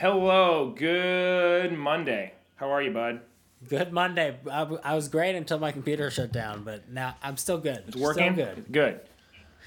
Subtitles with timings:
[0.00, 2.32] Hello, good Monday.
[2.56, 3.20] How are you, bud?
[3.68, 4.34] Good Monday.
[4.50, 7.84] I was great until my computer shut down, but now I'm still good.
[7.86, 8.32] It's working.
[8.32, 8.64] Still good.
[8.72, 9.00] Good.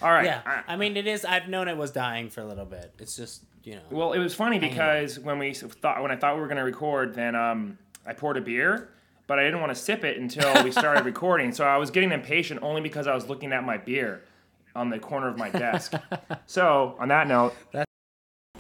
[0.02, 0.26] All right.
[0.26, 0.42] Yeah.
[0.44, 1.24] I- I mean, it is.
[1.24, 2.92] I've known it was dying for a little bit.
[2.98, 3.82] It's just you know.
[3.92, 7.14] well, it was funny because when we thought when I thought we were gonna record,
[7.14, 8.90] then um, I poured a beer,
[9.28, 11.52] but I didn't want to sip it until we started recording.
[11.52, 14.24] So I was getting impatient only because I was looking at my beer
[14.76, 15.94] on the corner of my desk.
[16.48, 17.54] so on that note.
[17.72, 17.86] That's-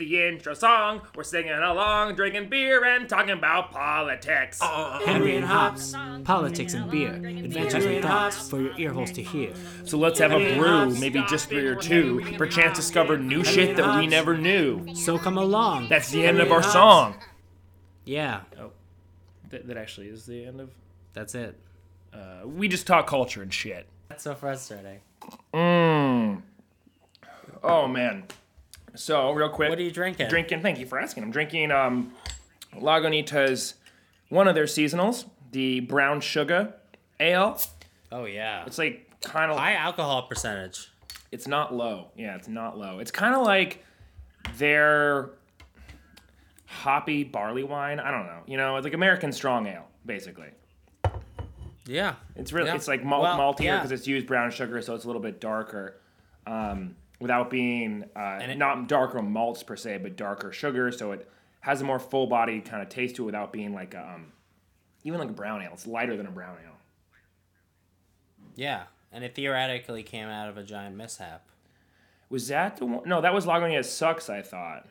[0.09, 1.01] the intro song.
[1.15, 4.59] We're singing along, drinking beer, and talking about politics.
[4.61, 9.53] Henry and Hops, politics and beer, adventures and thoughts for your ear holes to hear.
[9.85, 13.97] So let's have a brew, maybe just three or two, perchance discover new shit that
[13.99, 14.93] we never knew.
[14.95, 15.89] So come along.
[15.89, 17.15] That's the end of our song.
[18.05, 18.71] yeah, Oh,
[19.49, 20.69] that, that actually is the end of.
[21.13, 21.57] that's it.
[22.13, 23.87] Uh, we just talk culture and shit.
[24.09, 24.99] That's so frustrating.
[25.53, 26.41] Mmm.
[27.63, 28.25] Oh man.
[28.95, 29.69] So real quick.
[29.69, 30.27] What are you drinking?
[30.29, 30.61] Drinking.
[30.61, 31.23] Thank you for asking.
[31.23, 32.13] I'm drinking um,
[32.75, 33.73] Lagunitas,
[34.29, 36.73] one of their seasonals, the brown sugar
[37.19, 37.59] ale.
[38.11, 38.65] Oh yeah.
[38.65, 39.57] It's like kind of.
[39.57, 40.91] High alcohol percentage.
[41.31, 42.09] It's not low.
[42.15, 42.99] Yeah, it's not low.
[42.99, 43.83] It's kind of like
[44.57, 45.31] their
[46.65, 47.99] hoppy barley wine.
[47.99, 48.41] I don't know.
[48.45, 50.49] You know, it's like American strong ale, basically.
[51.85, 52.15] Yeah.
[52.35, 52.75] It's really Yeah.
[52.75, 53.77] it's like malt, Well, maltier yeah.
[53.77, 55.99] because it's used brown sugar, so it's a little bit darker,
[56.47, 60.91] um, without being uh, it- not darker malts per se, but darker sugar.
[60.91, 61.27] So it
[61.61, 64.33] has a more full body kind of taste to it without being like a, um,
[65.05, 65.71] even like a brown ale.
[65.73, 66.75] It's lighter than a brown ale.
[68.55, 68.83] Yeah.
[69.11, 71.45] And it theoretically came out of a giant mishap.
[72.29, 73.07] Was that the one?
[73.07, 74.85] No, that was Lagunitas Sucks, I thought.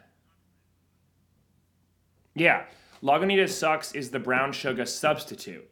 [2.35, 2.65] Yeah.
[3.03, 5.69] Lagunitas Sucks is the brown sugar substitute.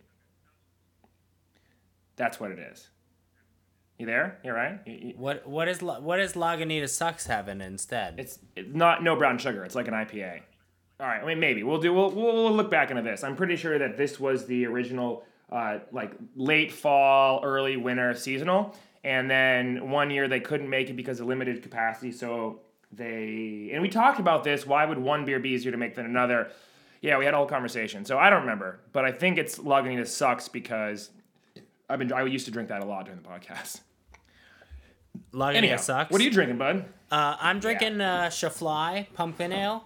[2.17, 2.91] That's what it is.
[4.01, 4.39] You there?
[4.43, 4.81] You're right?
[4.87, 8.19] You- you- What what is what is Lagunitas sucks having instead?
[8.19, 9.63] It's it's not no brown sugar.
[9.63, 10.41] It's like an IPA.
[10.99, 11.23] All right.
[11.23, 11.93] I mean, maybe we'll do.
[11.93, 13.23] We'll, we'll we'll look back into this.
[13.23, 18.75] I'm pretty sure that this was the original, uh, like late fall, early winter seasonal,
[19.05, 22.11] and then one year they couldn't make it because of limited capacity.
[22.11, 22.61] So
[22.93, 24.67] they and we talked about this.
[24.67, 26.51] Why would one beer be easier to make than another?
[27.03, 28.05] Yeah, we had a whole conversation.
[28.07, 31.11] So I don't remember, but I think it's Lagunitas sucks because
[31.89, 33.81] I've been I used to drink that a lot during the podcast.
[35.33, 36.11] Lagunitas Anyhow, sucks.
[36.11, 36.85] what are you drinking, bud?
[37.11, 39.85] Uh, I'm drinking uh, Schlafly pumpkin ale.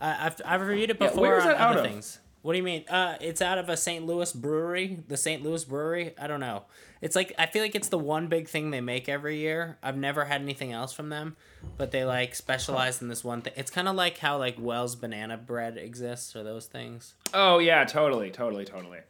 [0.00, 1.86] Uh, I've I've reviewed it Yeah, before where is on that out other of?
[1.86, 2.18] things.
[2.42, 2.84] What do you mean?
[2.88, 4.06] Uh, it's out of a St.
[4.06, 5.42] Louis brewery, the St.
[5.42, 6.14] Louis brewery.
[6.18, 6.62] I don't know.
[7.02, 9.76] It's like I feel like it's the one big thing they make every year.
[9.82, 11.36] I've never had anything else from them,
[11.76, 13.52] but they like specialize in this one thing.
[13.56, 17.14] It's kind of like how like Wells banana bread exists or those things.
[17.34, 19.00] Oh yeah, totally, totally, totally.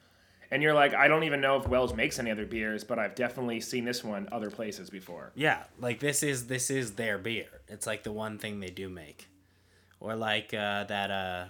[0.53, 3.15] And you're like, I don't even know if Wells makes any other beers, but I've
[3.15, 5.31] definitely seen this one other places before.
[5.37, 7.47] Yeah, like this is this is their beer.
[7.69, 9.29] It's like the one thing they do make,
[10.01, 11.11] or like uh, that.
[11.11, 11.45] Uh,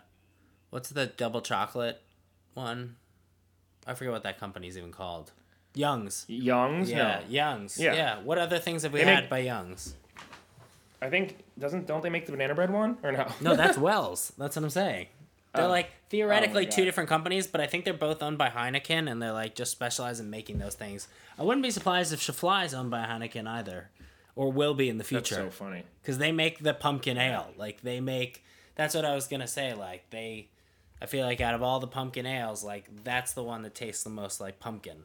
[0.68, 2.00] what's the double chocolate
[2.54, 2.96] one?
[3.86, 5.32] I forget what that company's even called.
[5.74, 6.24] Young's.
[6.28, 7.20] Young's, Yeah, no.
[7.28, 7.78] Young's.
[7.78, 7.94] Yeah.
[7.94, 8.18] Yeah.
[8.22, 9.94] What other things have we They had make- by Young's?
[11.02, 13.26] I think doesn't don't they make the banana bread one or no?
[13.40, 14.32] No, that's Wells.
[14.36, 15.06] That's what I'm saying.
[15.54, 16.70] They're like theoretically God.
[16.72, 19.72] two different companies, but I think they're both owned by Heineken, and they're like just
[19.72, 21.08] specialize in making those things.
[21.38, 23.90] I wouldn't be surprised if Schlafly is owned by Heineken either,
[24.36, 25.36] or will be in the future.
[25.42, 25.82] That's so funny.
[26.02, 27.48] because they make the pumpkin ale.
[27.56, 28.44] Like they make.
[28.76, 29.74] That's what I was gonna say.
[29.74, 30.48] Like they,
[31.02, 34.04] I feel like out of all the pumpkin ales, like that's the one that tastes
[34.04, 35.02] the most like pumpkin.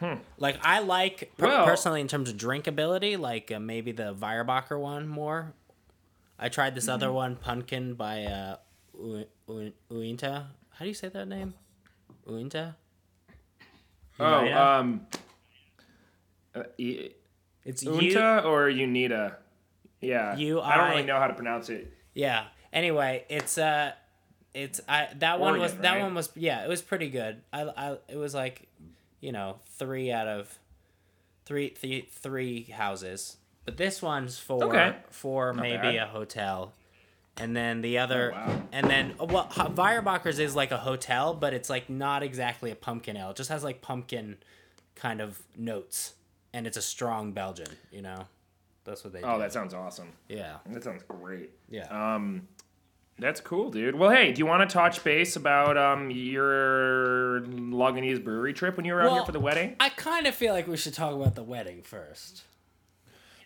[0.00, 0.14] Hmm.
[0.38, 4.78] Like I like per- Well- personally in terms of drinkability, like uh, maybe the Weyerbacher
[4.80, 5.52] one more.
[6.38, 8.56] I tried this other one, pumpkin by uh,
[9.90, 10.46] Uinta.
[10.70, 11.54] How do you say that name?
[12.28, 12.76] Uinta.
[14.18, 15.06] Oh, um,
[16.54, 19.36] uh, It's U- Unta or Unita?
[20.00, 21.92] Yeah, U- I don't really know how to pronounce it.
[22.14, 22.44] Yeah.
[22.72, 23.92] Anyway, it's uh
[24.54, 26.02] it's I that one was that right?
[26.02, 27.42] one was yeah, it was pretty good.
[27.52, 28.68] I I it was like,
[29.20, 30.58] you know, 3 out of
[31.44, 33.36] three three three houses.
[33.64, 34.96] But this one's for Okay.
[35.10, 35.94] for maybe bad.
[35.96, 36.72] a hotel.
[37.36, 38.62] And then the other Oh, wow.
[38.72, 43.16] and then well Weyerbacher's is like a hotel, but it's like not exactly a pumpkin
[43.16, 43.30] ale.
[43.30, 44.36] It just has like pumpkin
[44.94, 46.14] kind of notes
[46.52, 48.26] and it's a strong Belgian, you know.
[48.84, 49.40] That's what they Oh, do.
[49.40, 50.08] that sounds awesome.
[50.28, 50.56] yeah.
[50.66, 51.50] That sounds great.
[51.70, 51.86] Yeah.
[52.14, 52.48] Um,
[53.18, 53.94] that's cool, dude.
[53.94, 58.84] Well, hey, do you want to touch base about um your Lagunitas brewery trip when
[58.86, 59.76] you were out here for the wedding?
[59.80, 62.42] I kind of feel like we should talk about the wedding first.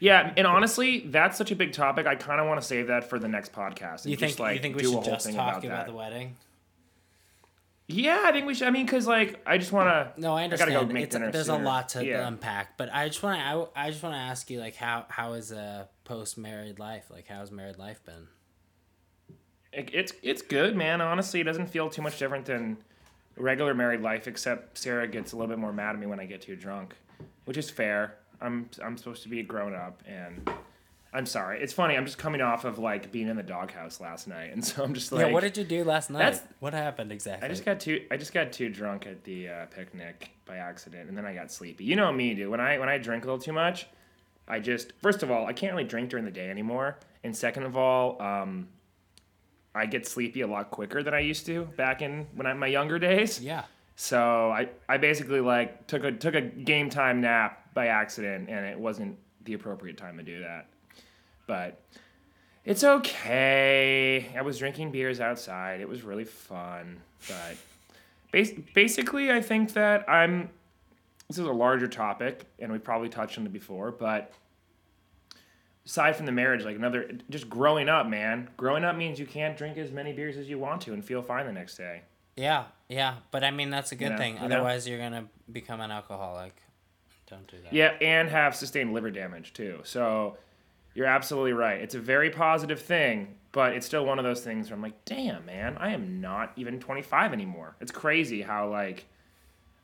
[0.04, 2.06] Yeah, and honestly, that's such a big topic.
[2.06, 4.04] I kind of want to save that for the next podcast.
[4.04, 5.86] You think just, like, you think we should just talk about, that.
[5.86, 6.36] the wedding?
[7.88, 8.68] Yeah, I think we should.
[8.68, 10.20] I mean, because like, I just want to.
[10.20, 10.72] No, I I understand.
[10.72, 12.28] gotta go make it's, dinner there's a lot to Yeah.
[12.28, 15.06] unpack, but I just want to I, I just want to ask you like how
[15.08, 17.06] how is a uh, post married life?
[17.10, 18.28] Like how's married life been?
[19.72, 21.00] It, it's it's good, man.
[21.00, 22.76] Honestly, it doesn't feel too much different than
[23.38, 26.26] regular married life, except Sarah gets a little bit more mad at me when I
[26.26, 26.94] get too drunk,
[27.46, 28.16] which is fair.
[28.44, 30.48] I'm I'm supposed to be a grown up, and
[31.12, 31.60] I'm sorry.
[31.62, 31.96] It's funny.
[31.96, 34.94] I'm just coming off of like being in the doghouse last night, and so I'm
[34.94, 36.18] just like, yeah, what did you do last night?
[36.18, 37.46] That's- What happened exactly?
[37.46, 41.08] I just got too I just got too drunk at the uh, picnic by accident,
[41.08, 41.84] and then I got sleepy.
[41.84, 42.48] You know me, dude.
[42.50, 43.86] When I when I drink a little too much,
[44.46, 47.62] I just first of all I can't really drink during the day anymore, and second
[47.64, 48.68] of all, um,
[49.74, 52.66] I get sleepy a lot quicker than I used to back in when I my
[52.68, 53.40] younger days.
[53.40, 53.64] yeah.
[53.96, 58.66] So I, I basically like took a took a game time nap by accident, and
[58.66, 60.66] it wasn't the appropriate time to do that.
[61.46, 61.80] But
[62.64, 64.32] it's okay.
[64.36, 65.80] I was drinking beers outside.
[65.80, 67.00] It was really fun.
[67.28, 67.56] But
[68.32, 70.50] bas- basically, I think that I'm.
[71.28, 74.32] This is a larger topic, and we probably touched on it before, but
[75.86, 78.48] aside from the marriage, like another, just growing up, man.
[78.58, 81.22] Growing up means you can't drink as many beers as you want to and feel
[81.22, 82.02] fine the next day.
[82.36, 84.34] Yeah, yeah, but I mean that's a good know, thing.
[84.36, 84.42] know?
[84.42, 86.54] Otherwise, you're gonna become an alcoholic.
[87.28, 87.72] Don't do that.
[87.72, 89.80] Yeah, and have sustained liver damage too.
[89.84, 90.36] So
[90.94, 91.80] you're absolutely right.
[91.80, 95.04] It's a very positive thing, but it's still one of those things where I'm like,
[95.04, 97.74] damn, man, I am not even 25 anymore.
[97.80, 99.06] It's crazy how like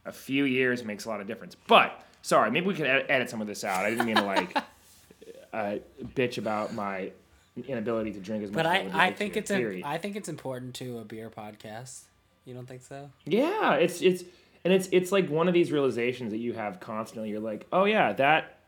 [0.05, 1.57] a few years makes a lot of difference.
[1.67, 3.85] But sorry, maybe we could ed- edit some of this out.
[3.85, 4.57] I didn't mean to like
[5.53, 5.77] uh,
[6.15, 7.13] bitch about my
[7.67, 8.57] inability to drink as much.
[8.57, 9.85] But I, I think it's period.
[9.85, 12.03] I think it's important to a beer podcast.
[12.45, 13.11] You don't think so?
[13.25, 14.25] Yeah, it's it's
[14.65, 17.31] and it's it's like one of these realizations that you have constantly.
[17.31, 18.59] You're like, oh yeah, that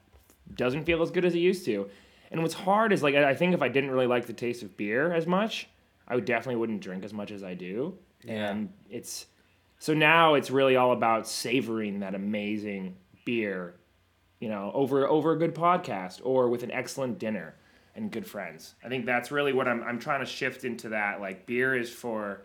[0.55, 1.89] doesn't feel as good as it used to.
[2.31, 4.77] And what's hard is like I think if I didn't really like the taste of
[4.77, 5.69] beer as much,
[6.09, 7.99] I would definitely wouldn't drink as much as I do.
[8.27, 9.27] And it's
[9.79, 13.75] so now it's really all about savoring that amazing beer,
[14.39, 17.55] you know, over over a good podcast or with an excellent dinner
[17.95, 18.75] and good friends.
[18.85, 21.21] I think that's really what I'm I'm trying to shift into that.
[21.21, 22.43] Like beer is for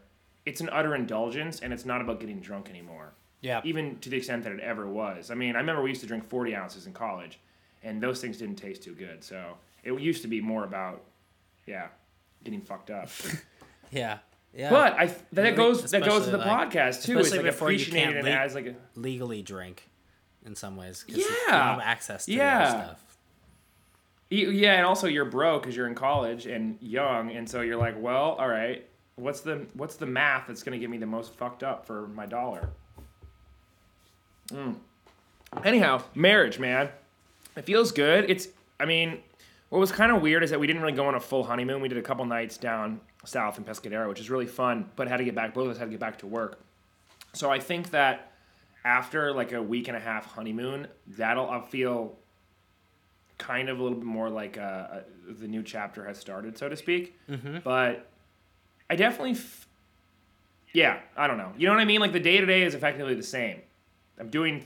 [0.47, 3.11] it's an utter indulgence and it's not about getting drunk anymore.
[3.41, 3.61] Yeah.
[3.63, 5.29] Even to the extent that it ever was.
[5.29, 7.39] I mean, I remember we used to drink 40 ounces in college
[7.83, 9.23] and those things didn't taste too good.
[9.23, 11.03] So it used to be more about,
[11.67, 11.87] yeah,
[12.43, 13.09] getting fucked up.
[13.91, 14.17] Yeah.
[14.53, 14.69] Yeah.
[14.69, 17.17] But I that Really, goes that goes to the like- podcast too.
[17.19, 19.89] It's especially like before you appreciating can't it leak- as like a legally drink,
[20.45, 21.05] in some ways.
[21.07, 21.25] you Yeah.
[21.51, 22.59] don't have access to Yeah.
[22.59, 23.03] that stuff.
[24.29, 27.95] Yeah, and also you're broke because you're in college and young, and so you're like,
[27.97, 28.85] well, all right,
[29.17, 32.25] what's the what's the math that's gonna get me the most fucked up for my
[32.25, 32.69] dollar?
[34.49, 34.75] Mm.
[35.63, 36.89] Anyhow, marriage, man,
[37.55, 38.29] it feels good.
[38.29, 38.47] It's,
[38.79, 39.19] I mean,
[39.69, 41.81] what was kind of weird is that we didn't really go on a full honeymoon.
[41.81, 45.17] We did a couple nights down south in Pescadero, which is really fun, but had
[45.17, 45.53] to get back.
[45.53, 46.59] Both of us had to get back to work.
[47.33, 48.31] So I think that
[48.85, 52.15] after like a week and a half honeymoon, that'll I'll feel
[53.37, 56.69] kind of a little bit more like uh, uh, the new chapter has started, so
[56.69, 57.17] to speak.
[57.63, 58.07] But
[58.89, 59.67] I definitely, f-
[60.73, 61.51] yeah, I don't know.
[61.57, 61.99] You know what I mean?
[62.01, 63.61] Like the day to day is effectively the same.
[64.19, 64.65] I'm doing.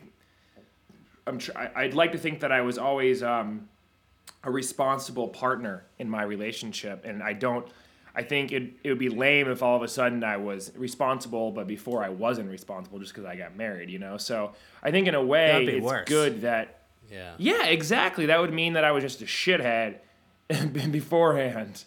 [1.28, 1.38] I'm.
[1.40, 3.68] Tr- I'd like to think that I was always um,
[4.44, 7.68] a responsible partner in my relationship, and I don't.
[8.14, 11.52] I think it it would be lame if all of a sudden I was responsible,
[11.52, 13.90] but before I wasn't responsible just because I got married.
[13.90, 14.18] You know.
[14.18, 14.52] So
[14.84, 16.08] I think in a way be it's worse.
[16.08, 17.34] good that Yeah.
[17.38, 18.26] yeah, exactly.
[18.28, 19.96] That would mean that I was just a shithead
[20.92, 21.86] beforehand.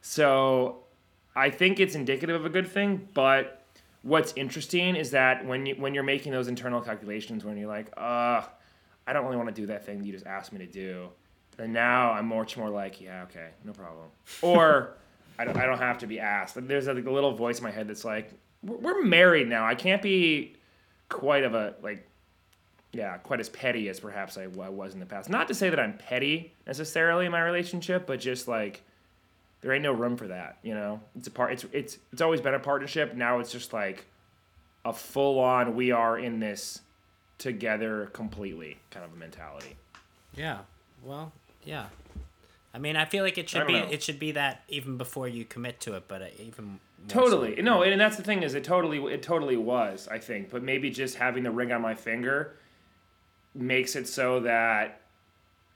[0.00, 0.84] So
[1.38, 3.62] I think it's indicative of a good thing, but
[4.02, 7.90] what's interesting is that when you when you're making those internal calculations when you're like,
[7.96, 8.42] uh,
[9.06, 11.08] I don't really want to do that thing that you just asked me to do.
[11.58, 14.06] And now I'm much more like, yeah, okay, no problem.
[14.42, 14.94] Or
[15.38, 16.56] I don't, I don't have to be asked.
[16.68, 19.64] There's a, like, a little voice in my head that's like, we're, married now.
[19.64, 20.56] I can't be
[21.08, 22.06] quite of a like
[22.92, 25.28] yeah, quite as petty as perhaps I was in the past.
[25.28, 28.82] Not to say that I'm petty necessarily in my relationship, but just like
[29.60, 30.58] there ain't no room for that.
[30.62, 31.52] You know, it's a part.
[31.52, 33.14] It's it's it's always been a partnership.
[33.14, 34.06] Now it's just like
[34.84, 35.74] a full on.
[35.74, 36.80] We are in this
[37.38, 39.76] together completely kind of a mentality.
[40.36, 40.58] Yeah.
[41.04, 41.32] Well,
[41.64, 41.86] yeah.
[42.74, 43.88] I mean, I feel like it should be know.
[43.90, 47.56] it should be that even before you commit to it, but uh, even Totally.
[47.56, 47.62] so.
[47.62, 50.50] No, and that's the thing is it totally it totally was, I think.
[50.50, 52.56] But maybe just having the ring on my finger
[53.54, 55.00] makes it so that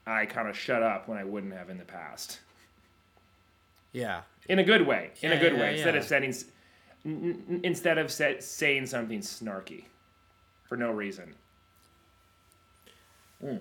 [0.05, 2.39] I kind of shut up when I wouldn't have in the past.
[3.93, 4.21] Yeah.
[4.49, 5.99] in a good way in a good yeah, way instead yeah.
[6.01, 6.33] of setting
[7.05, 9.85] n- instead of sa- saying something snarky
[10.65, 11.33] for no reason
[13.43, 13.59] Mm.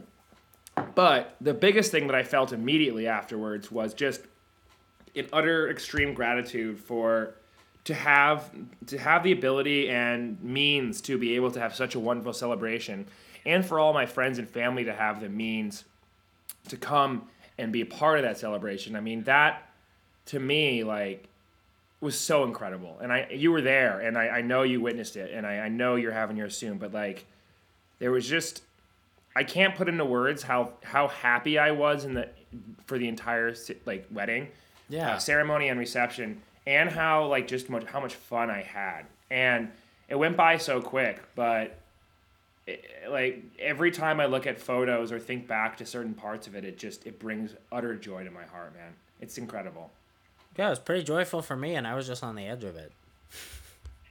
[0.95, 4.21] but the biggest thing that i felt immediately afterwards was just
[5.17, 7.35] an utter extreme gratitude for
[7.85, 8.51] to have
[8.87, 13.07] to have the ability and means to be able to have such a wonderful celebration
[13.45, 15.83] and for all my friends and family to have the means
[16.69, 17.27] to come
[17.59, 19.69] and be a part of that celebration i mean that
[20.27, 21.29] to me like
[22.01, 22.99] was so incredible.
[23.01, 25.69] And I you were there and I, I know you witnessed it and I, I
[25.69, 27.25] know you're having yours soon, but like
[27.99, 28.63] there was just
[29.35, 32.29] I can't put into words how how happy I was in the
[32.87, 33.55] for the entire
[33.87, 34.49] like wedding,
[34.89, 35.15] Yeah.
[35.15, 39.03] uh, ceremony and reception, and how like just much how much fun I had.
[39.31, 39.71] And
[40.09, 41.79] it went by so quick, but
[42.67, 46.55] it, like every time I look at photos or think back to certain parts of
[46.55, 48.93] it, it just it brings utter joy to my heart, man.
[49.21, 49.91] It's incredible.
[50.59, 52.77] Yeah, it was pretty joyful for me, and I was just on the edge of
[52.77, 52.93] it.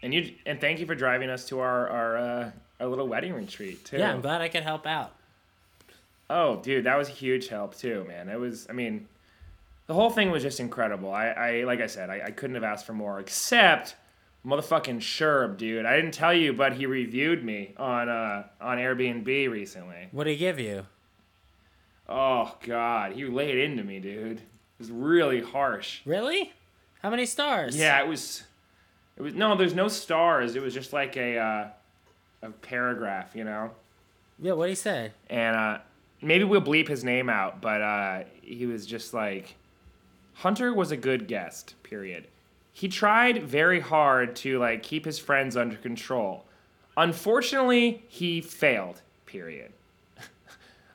[0.03, 3.33] And you and thank you for driving us to our our uh, our little wedding
[3.33, 3.97] retreat too.
[3.97, 5.13] Yeah, I'm glad I could help out.
[6.29, 8.29] Oh, dude, that was a huge help too, man.
[8.29, 9.07] It was, I mean,
[9.87, 11.13] the whole thing was just incredible.
[11.13, 13.95] I, I like I said, I, I couldn't have asked for more, except
[14.45, 15.85] motherfucking Sherb, dude.
[15.85, 20.07] I didn't tell you, but he reviewed me on uh on Airbnb recently.
[20.11, 20.87] What did he give you?
[22.09, 24.41] Oh God, he laid into me, dude.
[24.81, 26.01] It was really harsh.
[26.05, 26.53] Really?
[27.03, 27.77] How many stars?
[27.77, 28.41] Yeah, it was.
[29.15, 30.55] It was no, there's no stars.
[30.55, 31.67] It was just like a uh,
[32.41, 33.69] a paragraph, you know.
[34.39, 35.11] Yeah, what did he say?
[35.29, 35.77] and uh,
[36.19, 39.55] maybe we'll bleep his name out, but uh, he was just like,
[40.33, 41.75] Hunter was a good guest.
[41.83, 42.25] Period.
[42.73, 46.45] He tried very hard to like keep his friends under control.
[46.97, 49.03] Unfortunately, he failed.
[49.27, 49.73] Period.
[50.17, 50.21] I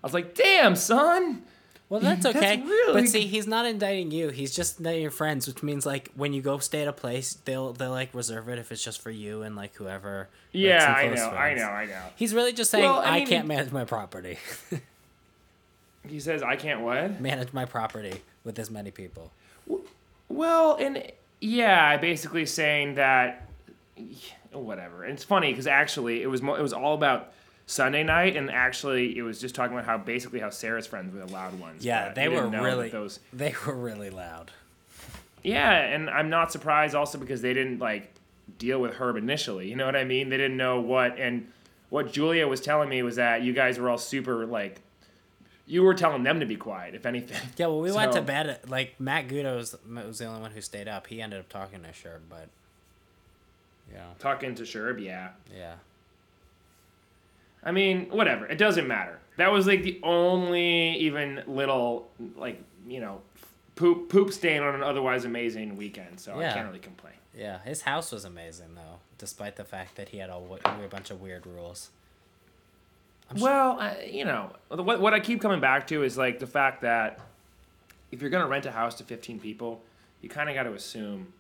[0.03, 1.45] was like, damn, son.
[1.89, 2.61] Well, that's That's okay.
[2.63, 4.31] really But see, he's not indicting you.
[4.31, 7.35] He's just indicting your friends, which means like when you go stay at a place,
[7.45, 10.29] they'll they'll like reserve it if it's just for you and like whoever.
[10.53, 12.03] Yeah, some I know, I know, I know.
[12.17, 14.39] He's really just saying Well, I I, mean- can't manage my property.
[16.09, 17.21] He says, I can't what?
[17.21, 19.33] manage my property with this many people.
[20.29, 21.03] Well, and
[21.41, 23.49] yeah, basically saying that
[24.53, 25.03] whatever.
[25.03, 27.33] And it's funny because actually it was mo- it was all about
[27.67, 31.25] Sunday night, and actually it was just talking about how basically how Sarah's friends were
[31.25, 31.85] the loud ones.
[31.85, 33.21] Yeah, they were didn't know that really those.
[33.33, 34.53] they were really loud.
[35.43, 38.13] Yeah, and I'm not surprised also because they didn't like
[38.59, 39.69] deal with Herb initially.
[39.69, 40.29] You know what I mean?
[40.29, 41.51] They didn't know what and
[41.91, 44.81] what Julia was telling me was that you guys were all super like
[45.67, 47.41] you were telling them to be quiet, if anything.
[47.57, 48.49] Yeah, well, we went to bed.
[48.49, 51.09] At, like Matt Gudo was, was the only one who stayed up.
[51.09, 52.49] He ended up talking to Sherb, but
[53.93, 55.31] yeah, Talking to Sherb, yeah.
[55.57, 55.75] yeah.
[57.65, 58.47] I mean, whatever.
[58.47, 59.19] It doesn't matter.
[59.37, 63.21] That was like the only even little like you know
[63.75, 66.21] poop poop stain on an otherwise amazing weekend.
[66.21, 67.15] So I can't really complain.
[67.37, 70.89] Yeah, his house was amazing though, despite the fact that he had a, w- a
[70.89, 71.91] bunch of weird rules.
[73.37, 76.81] Well, I, you know what what I keep coming back to is like the fact
[76.83, 77.19] that
[78.13, 79.83] if you're gonna rent a house to 15 people,
[80.23, 81.33] you kind of got to assume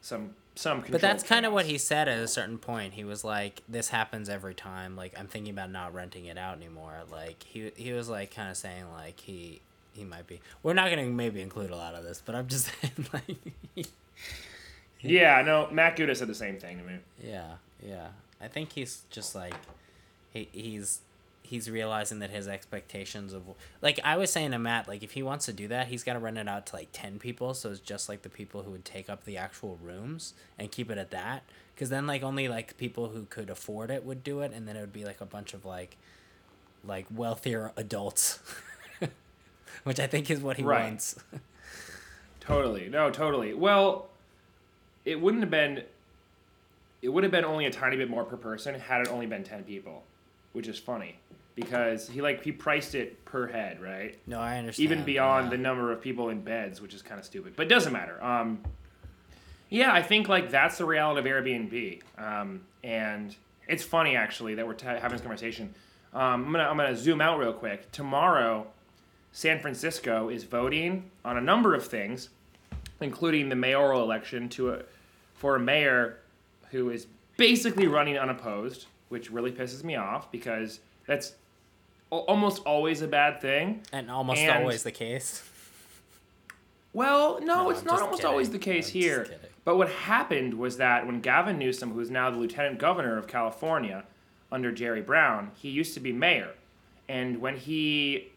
[0.00, 0.84] some some.
[0.88, 2.94] But that's kind of what he said at a certain point.
[2.94, 4.96] He was like, "This happens every time.
[4.96, 8.50] Like, I'm thinking about not renting it out anymore." Like, he he was like kind
[8.50, 9.60] of saying like he
[9.92, 10.40] he might be.
[10.62, 13.86] We're not gonna maybe include a lot of this, but I'm just saying like,
[15.00, 15.68] Yeah, no.
[15.70, 16.98] Matt Guda said the same thing to me.
[17.22, 17.54] yeah,
[17.86, 18.08] yeah.
[18.40, 19.54] I think he's just like,
[20.32, 21.00] he he's
[21.42, 23.42] he's realizing that his expectations of
[23.80, 26.14] like I was saying to Matt, like if he wants to do that, he's got
[26.14, 28.70] to rent it out to like ten people, so it's just like the people who
[28.70, 31.42] would take up the actual rooms and keep it at that.
[31.74, 34.76] Because then like only like people who could afford it would do it, and then
[34.76, 35.96] it would be like a bunch of like
[36.84, 38.38] like wealthier adults,
[39.84, 40.84] which I think is what he Right.
[40.84, 41.16] wants.
[42.40, 42.88] Totally.
[42.88, 43.54] No, totally.
[43.54, 44.08] Well,
[45.04, 45.84] it wouldn't have been.
[47.00, 49.44] It would have been only a tiny bit more per person had it only been
[49.44, 50.02] ten people,
[50.52, 51.16] which is funny
[51.54, 54.18] because he like he priced it per head, right?
[54.26, 54.84] no, I understand.
[54.84, 55.50] Even beyond yeah.
[55.50, 58.22] the number of people in beds, which is kind of stupid, but it doesn't matter.
[58.22, 58.60] Um,
[59.68, 63.34] yeah, I think like that's the reality of Airbnb, um, and
[63.68, 65.74] it's funny actually that we're t- having this conversation.
[66.12, 67.90] Um, I'm gonna I'm gonna zoom out real quick.
[67.90, 68.66] Tomorrow,
[69.32, 72.28] San Francisco is voting on a number of things,
[73.00, 74.82] including the mayoral election to a,
[75.34, 76.18] for a mayor
[76.70, 77.06] who is
[77.36, 81.34] basically running unopposed, which really pisses me off because that's
[82.20, 83.82] almost always a bad thing.
[83.92, 85.48] and almost and- always the case.
[86.92, 88.30] Well, no, No, it's I'm not almost kidding.
[88.30, 89.26] always the case I'm here.
[89.64, 94.04] But what happened was that when Gavin Newsom, who's now the lieutenant governor of California
[94.50, 96.50] under Jerry Brown, he used to be mayor.
[97.08, 98.28] And when he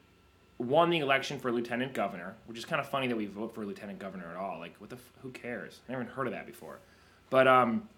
[0.58, 3.66] won the election for lieutenant governor, which is kind of funny that we vote for
[3.66, 4.58] lieutenant governor at all.
[4.60, 4.96] Like, what the?
[4.96, 5.82] F- who cares?
[5.90, 6.78] I never even heard of that before.
[7.30, 7.90] But um,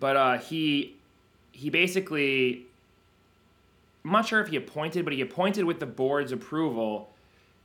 [0.00, 0.96] but uh, he
[1.52, 2.66] he basically,
[4.04, 7.10] I'm not sure if he appointed, but he appointed with the board's approval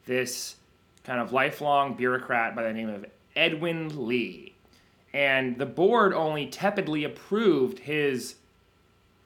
[0.06, 0.56] this
[1.04, 3.06] kind of lifelong bureaucrat by the name of
[3.36, 4.54] Edwin Lee.
[5.14, 8.36] And the board only tepidly approved his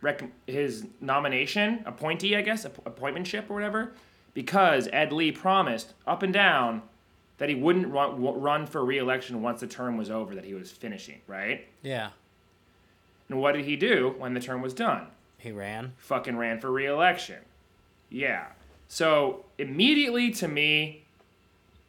[0.02, 3.92] rec- his nomination, appointee, I guess, app- appointmentship or whatever,
[4.34, 6.82] because Ed Lee promised up and down
[7.38, 10.72] that he wouldn't run, run for re-election once the term was over that he was
[10.72, 11.68] finishing, right?
[11.82, 12.10] Yeah.
[13.30, 15.08] And what did he do when the term was done?
[15.44, 15.92] He ran.
[15.98, 17.40] Fucking ran for re-election.
[18.10, 18.46] Yeah.
[18.88, 21.04] So immediately to me,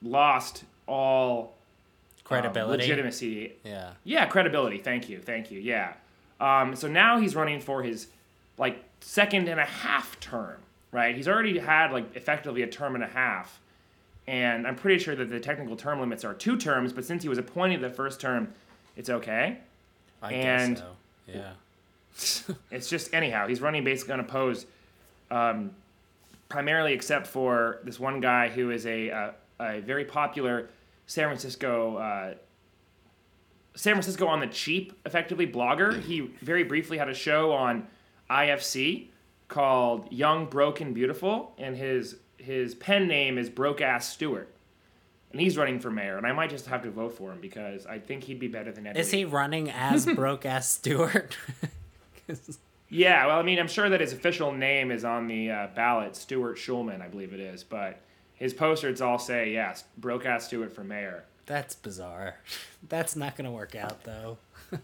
[0.02, 1.48] lost all um,
[2.24, 2.82] Credibility.
[2.82, 3.52] legitimacy.
[3.62, 3.90] Yeah.
[4.02, 4.78] Yeah, credibility.
[4.78, 5.20] Thank you.
[5.20, 5.60] Thank you.
[5.60, 5.92] Yeah.
[6.40, 8.08] Um, so now he's running for his
[8.58, 10.56] like second and a half term,
[10.90, 11.14] right?
[11.14, 13.60] He's already had like effectively a term and a half.
[14.26, 17.28] And I'm pretty sure that the technical term limits are two terms, but since he
[17.28, 18.48] was appointed the first term,
[18.96, 19.58] it's okay.
[20.22, 20.90] I And- guess so.
[21.32, 21.50] Yeah.
[22.70, 24.66] It's just anyhow, he's running basically unopposed,
[25.30, 25.70] um,
[26.48, 29.30] primarily except for this one guy who is a uh,
[29.60, 30.68] a very popular
[31.06, 32.34] San Francisco uh,
[33.76, 36.00] San Francisco on the cheap, effectively blogger.
[36.00, 37.86] He very briefly had a show on
[38.30, 39.08] IFC
[39.48, 44.50] called Young, Broken, Beautiful, and his his pen name is Broke Ass Stuart.
[45.32, 47.86] And he's running for mayor, and I might just have to vote for him because
[47.86, 51.36] I think he'd be better than Ed Is he running as broke ass Stuart?
[52.90, 56.14] Yeah, well, I mean, I'm sure that his official name is on the uh, ballot,
[56.16, 57.98] Stuart Schuffman, I believe it is, but
[58.34, 61.24] his posters all say, yes, broke ass Stuart for mayor.
[61.46, 62.36] That's bizarre.
[62.88, 64.38] That's not gonna work out though.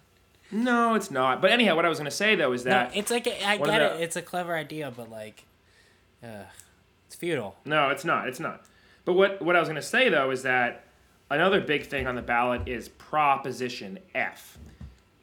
[0.53, 1.41] No, it's not.
[1.41, 2.97] But anyhow, what I was going to say, though, is No, that.
[2.97, 4.01] it's like a, I get the- it.
[4.03, 5.45] It's a clever idea, but like,
[6.25, 6.43] uh,
[7.07, 7.55] it's futile.
[7.65, 8.27] No, it's not.
[8.29, 8.65] It's not.
[9.05, 10.83] But what, what I was going to say, though, is that
[11.31, 14.59] another big thing on the ballot is Proposition F.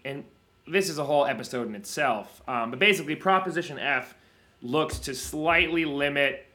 [0.05, 0.23] And
[0.67, 2.41] this is a whole episode in itself.
[2.47, 4.15] Um, but basically, Proposition F
[4.61, 6.45] looks to slightly limit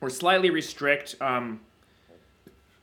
[0.00, 1.60] or slightly restrict um,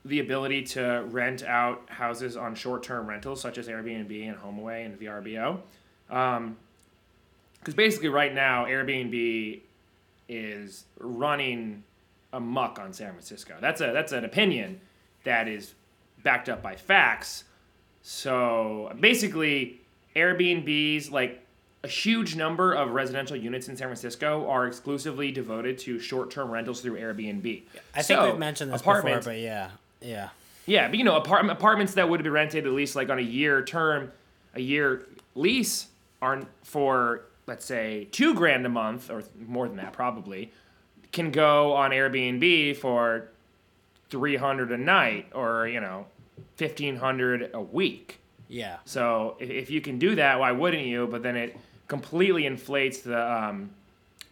[0.06, 4.86] the ability to rent out houses on short term rentals, such as Airbnb and HomeAway
[4.86, 5.60] and VRBO.
[7.60, 9.62] Because basically, right now, Airbnb
[10.28, 11.84] is running
[12.34, 13.56] amok on San Francisco.
[13.62, 14.82] That's a that's an opinion
[15.24, 15.74] that is
[16.24, 17.46] backed up by facts.
[18.02, 19.80] So basically,
[20.16, 21.40] Airbnbs like
[21.84, 26.82] a huge number of residential units in San Francisco are exclusively devoted to short-term rentals
[26.82, 27.64] through Airbnb.
[27.94, 29.72] I think So, we've mentioned this before, but yeah,
[30.02, 30.30] yeah,
[30.66, 33.24] yeah, but you know, apart- apartments that would be rented at least like on a
[33.24, 34.12] year term,
[34.56, 35.88] a year lease
[36.22, 40.52] aren't for let's say two grand a month or more than that probably,
[41.12, 43.28] can go on Airbnb for
[44.10, 46.06] three hundred a night or you know,
[46.56, 48.20] fifteen hundred a week.
[48.48, 48.78] Yeah.
[48.86, 51.08] So if, if you can do that, why wouldn't you?
[51.08, 53.72] But then it completely inflates the um,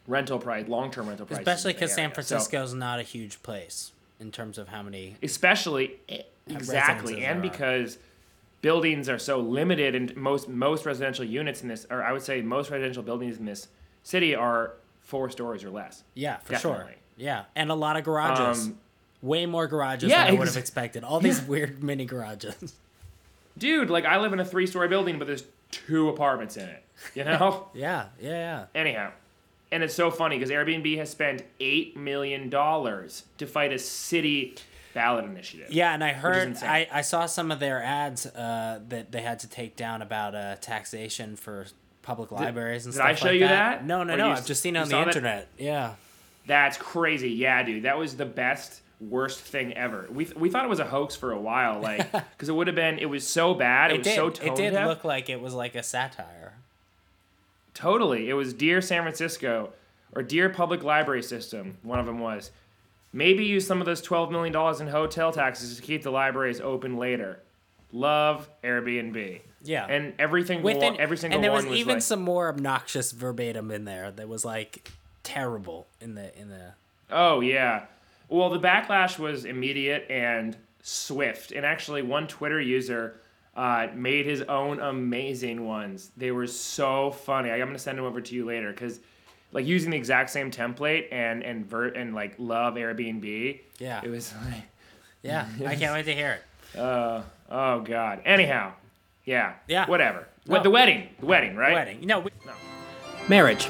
[0.07, 1.41] rental price, long term rental prices.
[1.41, 2.23] Especially because San area.
[2.23, 5.15] So- not a huge place in terms of how many.
[5.23, 5.99] especially
[6.47, 7.97] exactly and because
[8.61, 12.41] buildings are so limited and most most residential units in this or i would say
[12.41, 13.67] most residential buildings in this
[14.03, 16.91] city are four stories or less Yeah, for sure.
[17.17, 18.67] Yeah, and a lot of garages.
[18.67, 18.77] Um,
[19.21, 21.03] Way more garages yeah, than I would have ex- expected.
[21.03, 22.73] All these weird mini garages.
[23.61, 26.83] Dude like i live in a three story building but there's two apartments in it
[27.15, 28.65] you know yeah, yeah, yeah.
[28.75, 29.09] anyhow
[29.71, 34.55] and it's so funny because airbnb has spent $8 million to fight a city
[34.93, 36.57] ballot initiative Yeah, and I heard.
[36.63, 40.35] I, I saw some of their ads uh, that they had to take down about
[40.35, 41.67] uh, taxation for
[42.01, 43.05] public libraries and stuff.
[43.05, 43.21] Like that.
[43.21, 43.79] Did I show like you that.
[43.79, 43.85] that?
[43.85, 44.25] No, no, Or no.
[44.27, 45.07] you I've just seen it on the saw that?
[45.15, 45.47] internet.
[45.57, 45.93] Yeah.
[46.45, 47.29] That's crazy.
[47.29, 47.83] Yeah, dude.
[47.83, 50.07] That was the best, worst thing ever.
[50.11, 52.75] We, we thought it was a hoax for a while, like, because it would have
[52.75, 53.91] been, it was so bad.
[53.91, 54.15] It, It was did.
[54.15, 54.87] so it did deaf.
[54.87, 56.53] look like it was like a satire.
[57.73, 58.29] Totally.
[58.29, 59.71] It was Dear San Francisco
[60.13, 61.77] or Dear Public Library System.
[61.83, 62.51] One of them was.
[63.13, 66.97] Maybe use some of those $12 million in hotel taxes to keep the libraries open
[66.97, 67.39] later.
[67.91, 69.41] Love Airbnb.
[69.63, 69.85] Yeah.
[69.85, 71.43] And everything, Within, every single one.
[71.43, 74.89] and there was was even like, some more obnoxious verbatim in there that was like
[75.23, 76.73] terrible in the in the
[77.11, 77.85] Oh yeah.
[78.31, 83.19] Well, the backlash was immediate and swift, and actually, one Twitter user
[83.57, 86.11] uh, made his own amazing ones.
[86.15, 87.51] They were so funny.
[87.51, 89.01] I'm gonna send them over to you later because,
[89.51, 93.59] like, using the exact same template and and vert and like love Airbnb.
[93.79, 93.99] Yeah.
[94.01, 94.63] It was like,
[95.23, 95.47] yeah.
[95.65, 96.39] I can't wait to hear
[96.73, 96.79] it.
[96.79, 98.21] uh, oh god.
[98.23, 98.71] Anyhow,
[99.25, 99.55] yeah.
[99.67, 99.89] Yeah.
[99.89, 100.27] Whatever.
[100.45, 100.53] No.
[100.53, 101.09] What the wedding?
[101.19, 101.73] The wedding, right?
[101.73, 101.99] Wedding.
[102.01, 102.19] No.
[102.19, 102.31] know, we,
[103.27, 103.69] Marriage.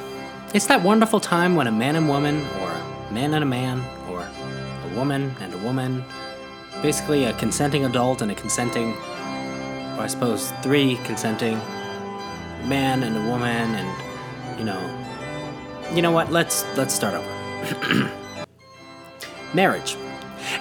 [0.53, 3.79] It's that wonderful time when a man and woman, or a man and a man,
[3.79, 4.00] or a
[4.95, 6.03] woman and a woman,
[6.81, 11.57] basically a consenting adult and a consenting, or I suppose three consenting,
[12.67, 14.81] man and a woman, and you know,
[15.93, 16.31] you know what?
[16.31, 18.11] Let's let's start over.
[19.53, 19.97] Marriage.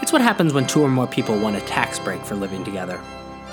[0.02, 3.00] It's what happens when two or more people want a tax break for living together.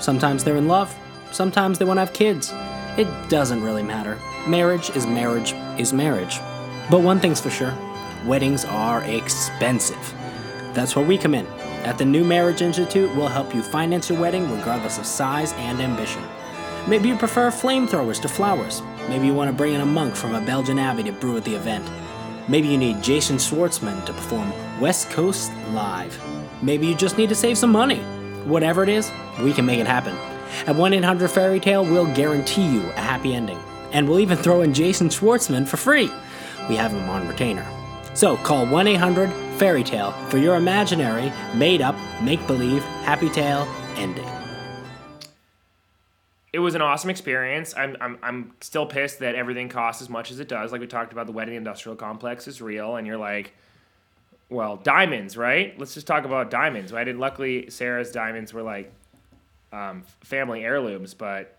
[0.00, 0.94] Sometimes they're in love,
[1.32, 2.52] sometimes they want to have kids.
[2.96, 4.18] It doesn't really matter.
[4.46, 6.40] Marriage is marriage is marriage.
[6.90, 7.76] But one thing's for sure
[8.26, 10.14] weddings are expensive.
[10.78, 11.44] That's where we come in.
[11.82, 15.80] At the New Marriage Institute, we'll help you finance your wedding regardless of size and
[15.80, 16.22] ambition.
[16.86, 18.80] Maybe you prefer flamethrowers to flowers.
[19.08, 21.44] Maybe you want to bring in a monk from a Belgian abbey to brew at
[21.44, 21.90] the event.
[22.46, 26.16] Maybe you need Jason Schwartzman to perform West Coast Live.
[26.62, 27.98] Maybe you just need to save some money.
[28.44, 29.10] Whatever it is,
[29.42, 30.16] we can make it happen.
[30.68, 33.58] At 1 800 Fairy Tale, we'll guarantee you a happy ending.
[33.90, 36.08] And we'll even throw in Jason Schwartzman for free.
[36.68, 37.66] We have him on retainer.
[38.14, 43.66] So call 1 800 Fairy Tale for your imaginary, made up, make believe, happy tale
[43.96, 44.26] ending.
[46.52, 47.74] it was an awesome experience.
[47.76, 50.72] I'm, I'm, I'm still pissed that everything costs as much as it does.
[50.72, 53.52] Like we talked about, the wedding industrial complex is real, and you're like,
[54.48, 55.78] well, diamonds, right?
[55.78, 56.92] Let's just talk about diamonds.
[56.92, 57.16] I did.
[57.16, 58.90] Luckily, Sarah's diamonds were like
[59.72, 61.57] um, family heirlooms, but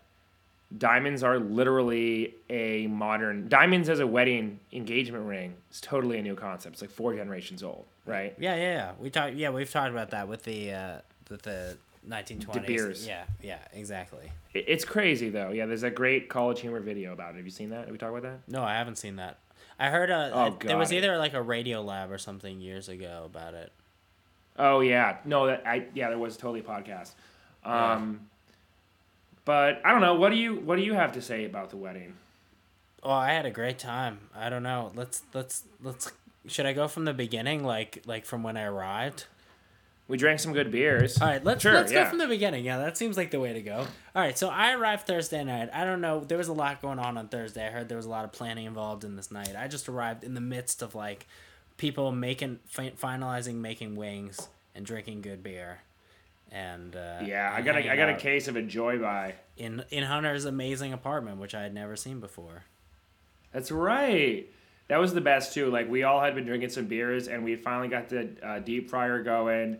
[0.76, 6.34] diamonds are literally a modern diamonds as a wedding engagement ring is totally a new
[6.36, 6.74] concept.
[6.74, 8.34] It's like four generations old, right?
[8.38, 8.92] Yeah, yeah, yeah.
[8.98, 9.34] We talked.
[9.34, 11.76] Yeah, we've talked about that with the uh, with the
[12.08, 12.52] 1920s.
[12.52, 13.06] De Beers.
[13.06, 14.30] Yeah, yeah, exactly.
[14.54, 15.50] It's crazy though.
[15.50, 17.36] Yeah, there's a great college humor video about it.
[17.36, 17.82] Have you seen that?
[17.84, 18.52] Have we talked about that?
[18.52, 19.38] No, I haven't seen that.
[19.78, 23.22] I heard a, Oh, there was either like a Radio Lab or something years ago
[23.24, 23.72] about it.
[24.58, 27.12] Oh yeah, no, that I yeah, there was totally a podcast.
[27.64, 28.28] Um,
[29.44, 30.14] but I don't know.
[30.14, 32.14] What do you what do you have to say about the wedding?
[33.02, 34.18] Oh, I had a great time.
[34.34, 34.92] I don't know.
[34.94, 36.12] Let's let's let's.
[36.46, 39.24] Should I go from the beginning, like like from when I arrived?
[40.08, 41.20] We drank some good beers.
[41.20, 42.02] All right, let's Sure, let's yeah.
[42.02, 42.64] go from the beginning.
[42.64, 43.76] Yeah, that seems like the way to go.
[43.76, 45.70] All right, so I arrived Thursday night.
[45.72, 46.24] I don't know.
[46.24, 47.64] There was a lot going on on Thursday.
[47.64, 49.54] I heard there was a lot of planning involved in this night.
[49.56, 51.28] I just arrived in the midst of like
[51.76, 55.78] people making finalizing making wings and drinking good beer.
[56.52, 59.34] And uh, Yeah, I got a, I got a case of a Joy Buy.
[59.56, 62.64] in in Hunter's amazing apartment, which I had never seen before.
[63.52, 64.46] That's right.
[64.88, 65.70] That was the best too.
[65.70, 68.90] Like we all had been drinking some beers, and we finally got the uh, deep
[68.90, 69.78] fryer going,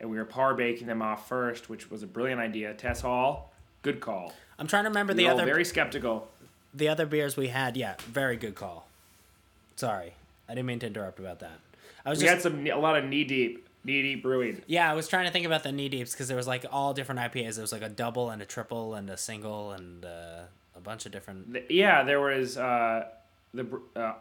[0.00, 2.72] and we were par baking them off first, which was a brilliant idea.
[2.74, 4.32] Tess Hall, good call.
[4.58, 6.28] I'm trying to remember We the other very skeptical.
[6.72, 7.76] the other beers we had.
[7.76, 8.86] Yeah, very good call.
[9.74, 10.12] Sorry,
[10.48, 11.58] I didn't mean to interrupt about that.
[12.04, 14.62] I was We just had some a lot of knee deep, knee deep brewing.
[14.66, 16.94] Yeah, I was trying to think about the knee deeps because there was like all
[16.94, 17.54] different IPAs.
[17.54, 20.42] There was like a double and a triple and a single and uh,
[20.76, 21.52] a bunch of different.
[21.52, 23.06] Th- Yeah, there was uh,
[23.54, 23.66] the
[23.96, 24.14] uh,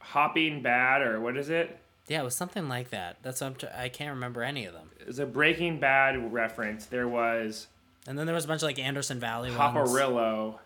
[0.00, 1.78] hopping bad or what is it?
[2.08, 3.16] Yeah, it was something like that.
[3.22, 4.90] That's what I'm tr- I can't remember any of them.
[5.00, 6.86] It was a Breaking Bad reference.
[6.86, 7.66] There was
[8.06, 9.60] And then there was a bunch of like Anderson Valley ones.
[9.90, 10.58] Hoparillo.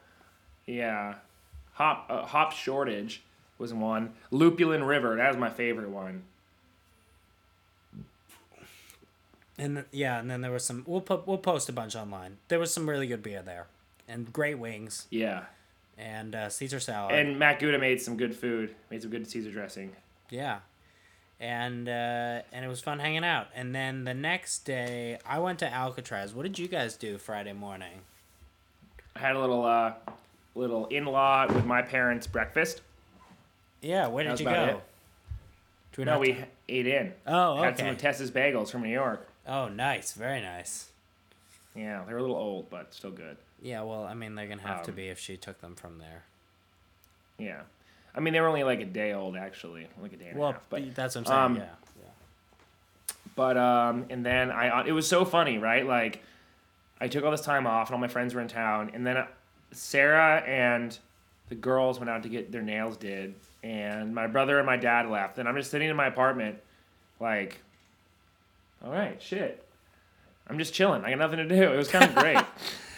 [0.66, 1.14] Yeah,
[1.72, 3.22] hop uh, hop shortage
[3.58, 4.12] was one.
[4.30, 6.24] Lupulin River that was my favorite one.
[9.60, 10.84] And yeah, and then there was some.
[10.86, 12.38] We'll put we'll post a bunch online.
[12.48, 13.66] There was some really good beer there,
[14.08, 15.42] and great wings Yeah,
[15.98, 17.14] and uh, Caesar salad.
[17.14, 18.74] and Matt Gouda made some good food.
[18.90, 19.92] Made some good Caesar dressing.
[20.30, 20.60] Yeah.
[21.40, 23.48] And uh, and it was fun hanging out.
[23.54, 26.34] And then the next day, I went to Alcatraz.
[26.34, 28.00] What did you guys do Friday morning?
[29.16, 29.92] I had a little uh,
[30.54, 32.82] little in law with my parents breakfast.
[33.82, 34.64] Yeah, where did you go?
[34.64, 34.80] it.
[35.92, 36.36] Do we No, we
[36.68, 37.12] ate in.
[37.26, 37.64] Oh, okay.
[37.64, 39.26] Had some of Tessa's bagels from New York.
[39.46, 40.12] Oh, nice.
[40.12, 40.90] Very nice.
[41.74, 43.36] Yeah, they're a little old, but still good.
[43.62, 45.74] Yeah, well, I mean, they're going to have to Um, be if she took them
[45.76, 46.22] from there.
[47.38, 47.60] Yeah,
[48.14, 50.50] I mean they were only like a day old actually, like a day and Well,
[50.50, 50.62] a half.
[50.68, 51.38] But that's what I'm saying.
[51.38, 51.62] um, yeah.
[52.02, 53.14] yeah.
[53.34, 55.86] But um, and then I it was so funny, right?
[55.86, 56.22] Like,
[57.00, 59.16] I took all this time off, and all my friends were in town, and then
[59.16, 59.26] uh,
[59.72, 60.98] Sarah and
[61.48, 65.08] the girls went out to get their nails did, and my brother and my dad
[65.08, 66.58] left, and I'm just sitting in my apartment,
[67.20, 67.60] like,
[68.84, 69.64] all right, shit,
[70.48, 71.04] I'm just chilling.
[71.04, 71.72] I got nothing to do.
[71.72, 72.38] It was kind of great.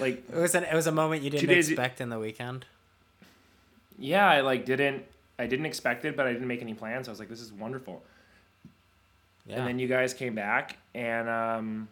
[0.00, 2.64] like, It was an, it was a moment you didn't expect in the weekend.
[3.98, 5.04] yeah, I like didn't.
[5.38, 7.08] I didn't expect it, but I didn't make any plans.
[7.08, 8.02] I was like, "This is wonderful."
[9.46, 9.56] Yeah.
[9.58, 11.88] And then you guys came back, and um,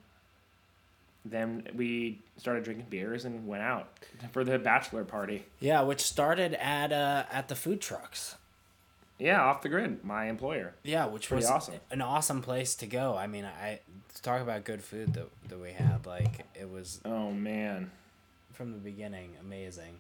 [1.24, 3.88] then we started drinking beers and went out
[4.32, 5.44] for the bachelor party.
[5.58, 8.36] yeah, which started at uh at the food trucks.
[9.20, 10.74] Yeah, off the grid, my employer.
[10.82, 11.74] Yeah, which Pretty was awesome.
[11.90, 13.16] an awesome place to go.
[13.16, 13.80] I mean, I
[14.22, 16.06] talk about good food that that we had.
[16.06, 17.90] Like it was Oh man,
[18.52, 19.94] from the beginning amazing.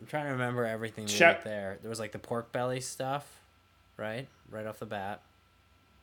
[0.00, 1.78] I'm trying to remember everything we ate there.
[1.80, 3.40] There was like the pork belly stuff,
[3.96, 4.26] right?
[4.50, 5.20] Right off the bat.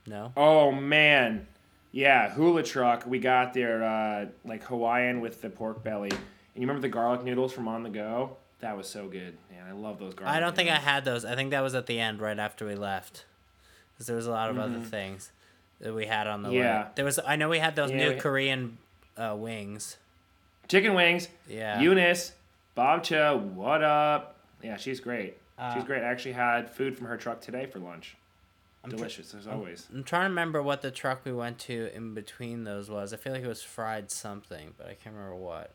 [0.05, 0.33] No.
[0.35, 1.47] oh man,
[1.91, 3.05] yeah, hula truck.
[3.07, 6.19] We got their uh, like Hawaiian with the pork belly, and
[6.55, 8.37] you remember the garlic noodles from On the Go?
[8.63, 9.65] That was so good, man.
[9.67, 10.34] I love those garlic.
[10.36, 11.26] I don't think I had those.
[11.26, 13.26] I think that was at the end, right after we left,
[13.93, 14.76] because there was a lot of Mm-hmm.
[14.78, 15.32] other things
[15.82, 16.84] that we had on the Yeah.
[16.84, 16.88] way.
[16.95, 17.19] There was.
[17.26, 18.78] I know we had those Yeah, new Korean
[19.17, 19.97] uh, wings.
[20.69, 21.28] chicken wings.
[21.45, 21.82] Yeah.
[21.82, 22.32] Eunice,
[22.73, 24.38] Bob Cho, what up?
[24.62, 25.38] Yeah, she's great.
[25.73, 26.02] she's Uh, great.
[26.02, 28.15] I actually had food from her truck today for lunch.
[28.86, 29.88] I'm delicious as always.
[29.93, 33.13] I'm trying to remember what the truck we went to in between those was.
[33.13, 35.71] I feel like it was fried something, but I can't remember what.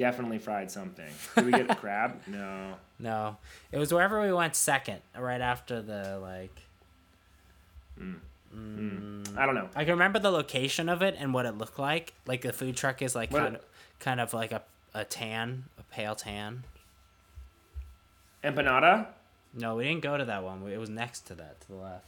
[0.01, 1.05] Definitely fried something.
[1.35, 2.21] Did we get the crab?
[2.25, 2.73] No.
[2.97, 3.37] No,
[3.71, 6.55] it was wherever we went second, right after the like.
[7.99, 9.69] I don't know.
[9.75, 12.13] I can remember the location of it and what it looked like.
[12.25, 13.61] Like the food truck is like What- kind of,
[13.99, 14.63] kind of like a,
[14.95, 16.63] a tan, a pale tan.
[18.43, 19.05] Empanada?
[19.53, 20.63] No, we didn't go to that one.
[20.67, 22.05] It was next to that, to the left.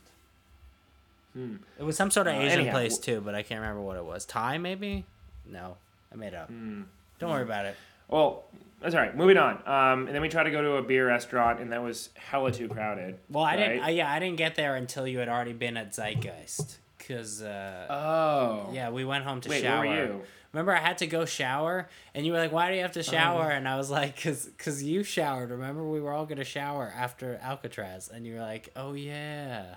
[1.80, 3.98] It was some sort of Uh, Asian anyhow, place too, but I can't remember what
[3.98, 4.26] it was.
[4.26, 5.06] Thai, maybe?
[5.46, 5.78] No,
[6.12, 6.48] I made up.
[6.50, 6.84] Hmm.
[7.20, 7.76] Don't worry about it.
[8.08, 8.44] Well,
[8.82, 9.16] that's all right.
[9.16, 9.56] Moving on.
[9.66, 12.52] Um, and then we tried to go to a beer restaurant, and that was hella
[12.52, 13.18] too crowded.
[13.30, 13.80] Well, I didn't.
[13.80, 13.88] right?
[13.88, 16.78] I, yeah, I didn't get there until you had already been at Zeitgeist.
[17.08, 18.70] Cause uh, oh.
[18.74, 19.86] yeah, we went home to Wait, where shower.
[19.86, 20.22] were you?
[20.54, 23.00] Remember, I had to go shower, and you were like, "Why do you have to
[23.00, 26.46] Oh, shower?" And I was like, "Cause, cause you showered." Remember, we were all gonna
[26.46, 29.76] shower after Alcatraz, and you were like, "Oh yeah."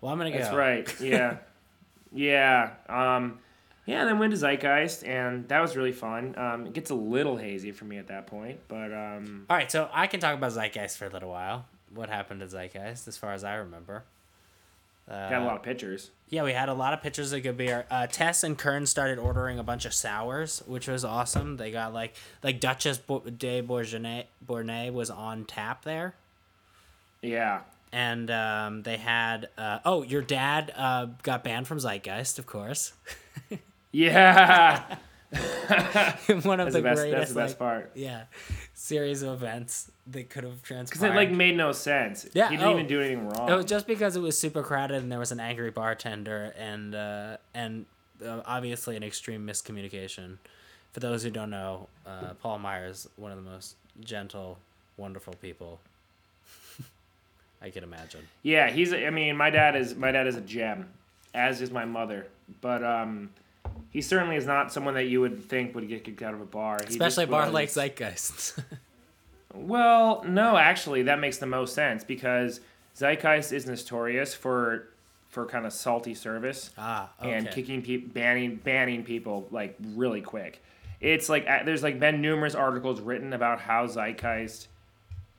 [0.00, 0.38] Well, I'm gonna go.
[0.38, 1.00] That's right.
[1.00, 1.38] Yeah.
[2.12, 2.72] yeah.
[2.88, 3.38] Um,
[3.88, 6.34] yeah, and then went to Zeitgeist, and that was really fun.
[6.36, 9.70] Um, it gets a little hazy for me at that point, but um, All right,
[9.72, 11.64] so I can talk about Zeitgeist for a little while.
[11.94, 14.04] What happened to Zeitgeist, as far as I remember?
[15.10, 16.10] Uh, got a lot of pictures.
[16.28, 17.86] Yeah, we had a lot of pictures of good beer.
[17.90, 21.56] Uh, Tess and Kern started ordering a bunch of sours, which was awesome.
[21.56, 22.98] They got like like Duchesse
[23.38, 26.14] de Bourgogne Bournay was on tap there,
[27.22, 27.60] Yeah.
[27.90, 32.92] and um, they had uh, oh your dad uh, got banned from Zeitgeist, of course.
[33.92, 34.96] Yeah.
[36.42, 37.00] One of That's the, the best.
[37.00, 37.90] greatest That's the best like, part.
[37.94, 38.24] yeah
[38.78, 41.00] series of events that could have transpired.
[41.00, 42.26] Because it like made no sense.
[42.32, 42.74] Yeah, He didn't oh.
[42.74, 43.50] even do anything wrong.
[43.50, 46.94] It was just because it was super crowded and there was an angry bartender and
[46.94, 47.86] uh, and
[48.24, 50.38] uh, obviously an extreme miscommunication.
[50.92, 54.58] For those who don't know, uh, Paul Meyer's one of the most gentle,
[54.96, 55.80] wonderful people
[57.62, 58.26] I can imagine.
[58.42, 58.92] Yeah, he's.
[58.92, 59.94] I mean, my dad is.
[59.94, 60.88] My dad is a gem,
[61.34, 62.26] as is my mother.
[62.60, 63.30] But um,
[63.90, 66.46] he certainly is not someone that you would think would get kicked out of a
[66.46, 66.78] bar.
[66.82, 68.62] He Especially a bar was- like Zeitgeist.
[69.54, 72.60] Well, no, actually, that makes the most sense because
[72.96, 74.88] Zeitgeist is notorious for
[75.30, 77.32] for kind of salty service ah, okay.
[77.32, 80.62] and kicking people, banning banning people like really quick.
[81.00, 84.68] It's like uh, there's like been numerous articles written about how Zeitgeist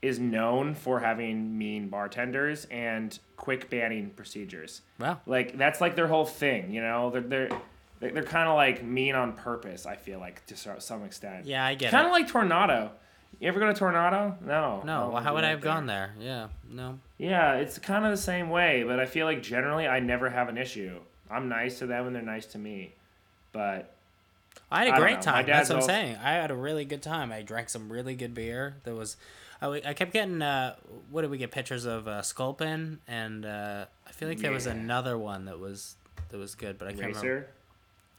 [0.02, 4.82] is known for having mean bartenders and quick banning procedures.
[5.00, 7.10] Wow, Like that's like their whole thing, you know.
[7.10, 7.50] They're they're
[8.00, 9.86] they're, they're kind of like mean on purpose.
[9.86, 11.46] I feel like to some extent.
[11.46, 12.92] yeah, I get Kind of like Toronado.
[13.40, 14.42] You ever go to Toronado?
[14.42, 14.82] No.
[14.84, 16.14] no, well, how would I have gone there?
[16.20, 17.00] Yeah, no.
[17.18, 20.50] Yeah, it's kind of the same way, but I feel like generally I never have
[20.50, 21.00] an issue.
[21.30, 22.96] I'm nice to them and they're nice to me.
[23.52, 23.94] But
[24.72, 25.46] I had a I great time.
[25.46, 26.18] That's what I'm saying.
[26.22, 27.32] I had a really good time.
[27.32, 28.76] I drank some really good beer.
[28.84, 29.16] There was,
[29.62, 30.42] I, I kept getting.
[30.42, 30.76] Uh,
[31.10, 32.08] what did we get pictures of?
[32.08, 35.96] Uh, Sculpin and uh, I feel like there was another one that was
[36.30, 37.48] that was good, but I can't remember.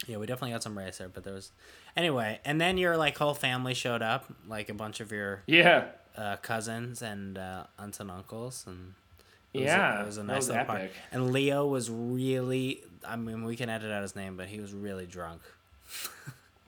[0.07, 1.51] Yeah, we definitely got some racer, but there was.
[1.95, 5.85] Anyway, and then your like whole family showed up, like a bunch of your yeah,
[6.17, 8.93] uh, cousins and uh, aunts and uncles, and
[9.53, 10.89] it was yeah, a, it was a nice was little party.
[11.11, 12.81] And Leo was really.
[13.05, 15.41] I mean, we can edit out his name, but he was really drunk.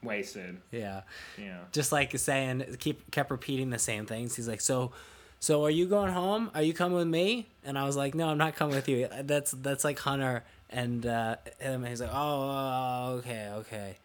[0.03, 0.57] wasted.
[0.71, 1.01] Yeah.
[1.37, 4.91] Yeah, just like saying keep kept repeating the same things he's like so
[5.39, 8.29] so are you going home are you coming with me and i was like no
[8.29, 10.43] i'm not coming with you that's that's like hunter
[10.73, 13.95] and uh and he's like oh, oh okay okay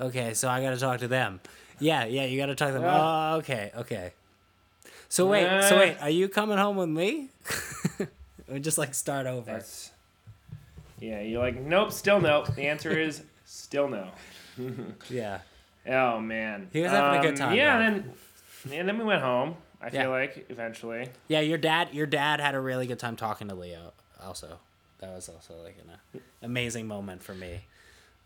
[0.00, 1.40] okay so i gotta talk to them
[1.80, 3.32] yeah yeah you gotta talk to them Ah.
[3.34, 4.12] oh okay okay
[5.08, 7.28] so wait so wait are you coming home with me
[8.48, 9.90] we just like start over that's.
[11.00, 12.44] Yeah, you're like nope, still no.
[12.44, 14.08] The answer is still no.
[15.10, 15.40] yeah
[15.86, 17.84] Oh man, He was having a good Um, time, Yeah, though.
[17.84, 17.96] and
[18.64, 19.56] then and then we went home.
[19.82, 20.02] I Yeah.
[20.02, 21.08] feel like eventually.
[21.28, 24.58] yeah your dad your dad had a really good time talking to leo also
[25.04, 27.60] that was also like an uh, amazing moment for me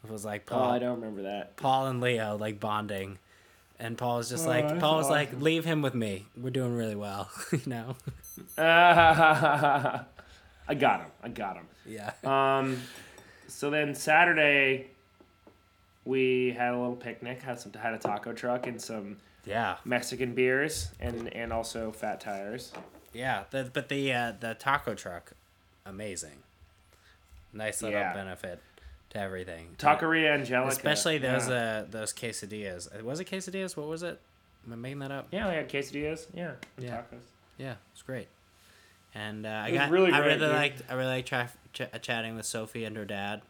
[0.05, 1.57] it was like paul Oh, I don't remember that.
[1.57, 3.19] Paul and Leo like bonding.
[3.81, 6.27] And Paul was just Oh, like Paul was like, leave him with me.
[6.37, 7.97] We're doing really well, you know.
[8.59, 10.05] I
[10.77, 11.11] got him.
[11.23, 11.67] I got him.
[11.87, 12.13] Yeah.
[12.25, 12.81] Um,
[13.47, 14.89] so then Saturday,
[16.05, 17.41] we had a little picnic.
[17.43, 19.77] Had some had a taco truck and some Yeah.
[19.85, 22.73] Mexican beers and and also fat tires.
[23.13, 23.45] Yeah.
[23.51, 25.33] The, but the uh, the taco truck,
[25.87, 26.43] amazing.
[27.53, 28.13] Nice little Yeah.
[28.15, 28.61] benefit
[29.11, 29.75] to everything.
[29.79, 30.69] Taqueria Angelica.
[30.73, 32.89] Especially those Yeah, uh those quesadillas.
[33.01, 33.77] Uh, Was it quesadillas?
[33.77, 34.21] What was it?
[34.67, 35.29] Am I making that up?
[35.31, 36.27] yeah we had quesadillas.
[36.35, 36.53] Yeah.
[36.79, 36.99] Yeah.
[36.99, 37.21] Tacos.
[37.57, 38.29] Yeah, it's great.
[39.15, 40.51] And uh, I got really I really dude.
[40.51, 43.41] liked I really liked tra- ch- chatting with Sophie and her dad.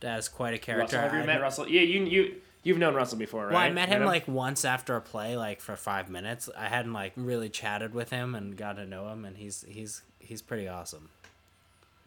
[0.00, 0.96] Dad's quite a character.
[0.96, 1.68] Russell, have you I- met Russell?
[1.68, 3.52] Yeah, you you you've known Russell before, right?
[3.52, 6.48] Well, I met him like once after a play, like for five minutes.
[6.56, 10.02] I hadn't like really chatted with him and got to know him, and he's he's
[10.18, 11.10] he's pretty awesome.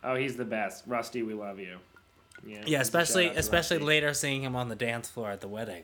[0.03, 0.83] Oh, he's the best.
[0.87, 1.77] Rusty, we love you.
[2.45, 3.87] Yeah, a especially shout out to especially Rusty.
[3.87, 5.83] later seeing him on the dance floor at the wedding.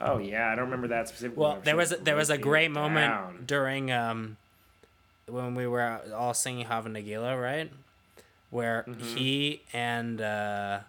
[0.00, 1.42] Oh yeah, I don't remember that specifically.
[1.42, 3.42] Well, there was a, there was a great moment down.
[3.46, 4.36] during um
[5.28, 7.70] when we were all singing Hava Nagila, right?
[8.50, 9.16] Where Mm-hmm.
[9.16, 10.80] he and uh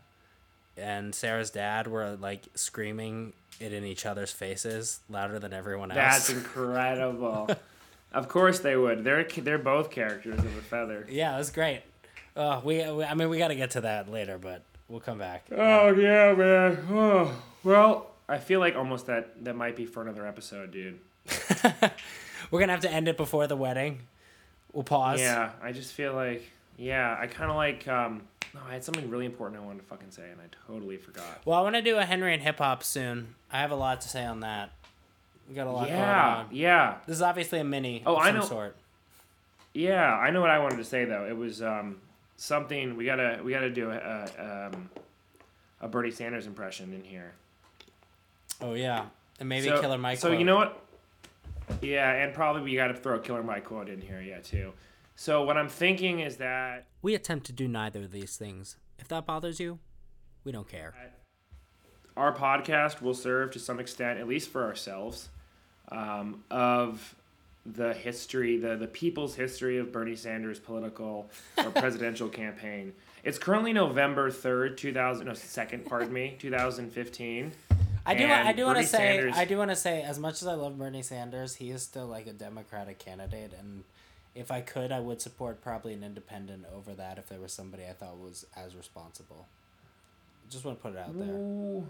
[0.78, 5.98] and Sarah's dad were like screaming it in each other's faces louder than everyone else.
[5.98, 7.50] That's incredible.
[8.16, 9.04] Of course they would.
[9.04, 11.06] They're they're both characters of a feather.
[11.10, 11.84] yeah, it was great.
[12.36, 15.18] Oh, we, we I mean we got to get to that later, but we'll come
[15.20, 15.46] back.
[15.52, 16.88] Oh yeah, man.
[16.90, 17.32] Oh
[17.64, 21.00] well, I feel like almost that that might be for another episode, dude.
[22.52, 24.02] We're going to have to end it before the wedding.
[24.72, 25.20] We'll pause.
[25.20, 26.44] Yeah, I just feel like
[26.78, 28.24] yeah, I kind of like um.
[28.54, 31.42] No, I had something really important I wanted to fucking say, and I totally forgot.
[31.44, 33.36] Well, I want to do a Henry and hip hop soon.
[33.52, 34.72] I have a lot to say on that.
[35.48, 35.96] We got a lot Yeah,
[36.36, 36.56] going on.
[36.56, 38.76] yeah, This is obviously a mini Oh, of I some know- sort.
[39.74, 40.14] yeah.
[40.16, 41.26] I know what I wanted to say though.
[41.26, 42.02] It was um
[42.38, 44.90] something we gotta we gotta do a a, um,
[45.82, 47.34] a Bernie Sanders impression in here.
[48.62, 49.06] Oh yeah,
[49.40, 50.18] and maybe so, Killer Mike.
[50.18, 50.40] So quote.
[50.40, 50.82] you know what?
[51.82, 54.72] Yeah, and probably we got to throw a Killer Mike quote in here, yeah, too.
[55.16, 58.78] So what I'm thinking is that We attempt to do neither of these things.
[59.00, 59.80] If that bothers you,
[60.44, 60.94] we don't care.
[62.16, 65.30] our podcast will serve to some extent, at least for ourselves,
[65.92, 67.16] um, of
[67.66, 72.94] the history, the the people's history of Bernie Sanders' political or presidential campaign.
[73.24, 77.54] It's currently November third, two thousand, no second, pardon me, two thousand fifteen.
[78.06, 78.26] I do.
[78.28, 79.18] I do want to say.
[79.18, 80.04] Sanders- I do want to say.
[80.04, 83.84] As much as I love Bernie Sanders, he is still like a Democratic candidate, and
[84.36, 87.84] if I could, I would support probably an independent over that if there was somebody
[87.90, 89.48] I thought was as responsible.
[90.52, 91.28] Just want to put it out there.
[91.34, 91.88] Ooh,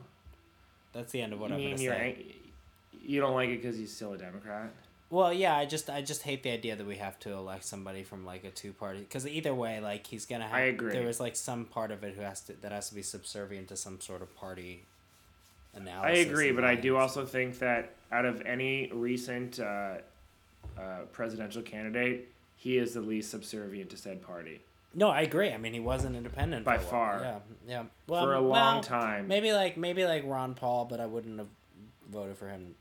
[0.93, 2.25] That's the end of what you I'm gonna you're say.
[3.05, 4.71] You don't like it because he's still a Democrat?
[5.09, 8.03] Well, yeah, I just I just hate the idea that we have to elect somebody
[8.03, 10.53] from like a two party because either way, like he's gonna have.
[10.53, 10.91] I agree.
[10.91, 13.67] There is like some part of it who has to that has to be subservient
[13.69, 14.83] to some sort of party.
[15.75, 19.95] Analysis I agree, but I do also think that out of any recent uh,
[20.77, 24.61] uh, presidential candidate, he is the least subservient to said party
[24.93, 25.51] No, I agree.
[25.51, 27.19] I mean, he was an independent By far.
[27.21, 27.83] Yeah, yeah.
[28.07, 29.27] Well, for a well, long time.
[29.27, 31.49] Maybe like maybe like Ron Paul, but I wouldn't have
[32.09, 32.75] voted for him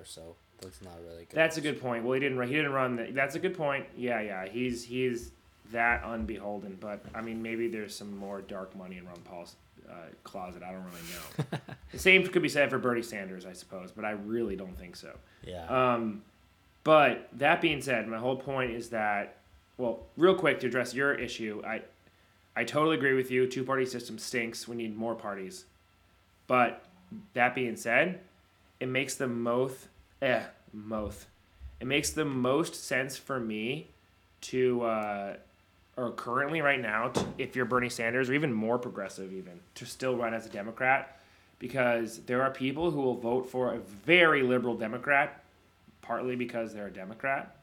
[0.00, 0.06] either.
[0.08, 1.36] So that's not really good.
[1.36, 2.04] That's a good point.
[2.04, 2.38] Well, he didn't.
[2.38, 2.96] run- He didn't run.
[2.96, 3.86] The, that's a good point.
[3.96, 4.46] Yeah, yeah.
[4.48, 5.32] He's he's
[5.72, 6.78] that unbeholden.
[6.80, 9.56] But I mean, maybe there's some more dark money in Ron Paul's
[9.88, 10.62] uh, closet.
[10.62, 11.58] I don't really know.
[11.92, 13.90] the same could be said for Bernie Sanders, I suppose.
[13.92, 15.10] But I really don't think so.
[15.44, 15.66] Yeah.
[15.66, 16.22] Um,
[16.84, 19.36] but that being said, my whole point is that,
[19.76, 21.82] well, real quick to address your issue, I,
[22.56, 23.46] I totally agree with you.
[23.46, 24.66] Two party system stinks.
[24.66, 25.66] We need more parties.
[26.46, 26.82] But
[27.34, 28.20] that being said,
[28.80, 29.86] it makes the most,
[30.22, 31.26] eh, most.
[31.78, 33.88] It makes the most sense for me
[34.42, 35.36] to, uh,
[35.96, 39.86] or currently right now, to, if you're Bernie Sanders or even more progressive, even to
[39.86, 41.20] still run as a Democrat,
[41.58, 45.42] because there are people who will vote for a very liberal Democrat,
[46.02, 47.56] partly because they're a Democrat,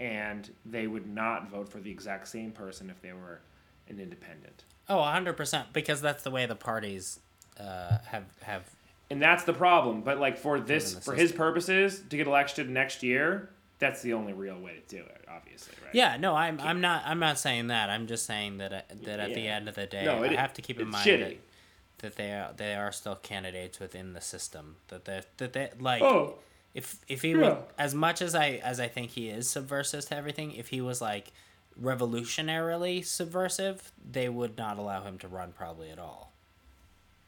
[0.00, 3.40] and they would not vote for the exact same person if they were
[3.88, 4.64] an independent.
[4.88, 7.20] Oh, 100% Because that's the way the parties
[7.58, 8.64] uh, have have.
[9.14, 10.02] And that's the problem.
[10.02, 13.48] But like for this, for his purposes, to get elected next year,
[13.78, 15.24] that's the only real way to do it.
[15.30, 15.94] Obviously, right?
[15.94, 16.16] Yeah.
[16.16, 17.90] No, I'm I'm not I'm not saying that.
[17.90, 20.40] I'm just saying that uh, that at the end of the day, No, it- I
[20.40, 21.20] have to keep in mind shitty.
[21.20, 21.36] that
[21.98, 24.76] that they are they are still candidates within the system.
[24.88, 26.02] That they that they like.
[26.02, 26.34] Oh,
[26.74, 27.36] if if he Yeah.
[27.38, 30.80] was as much as I as I think he is subversive to everything, if he
[30.80, 31.30] was like
[31.80, 36.32] revolutionarily subversive, they would not allow him to run probably at all.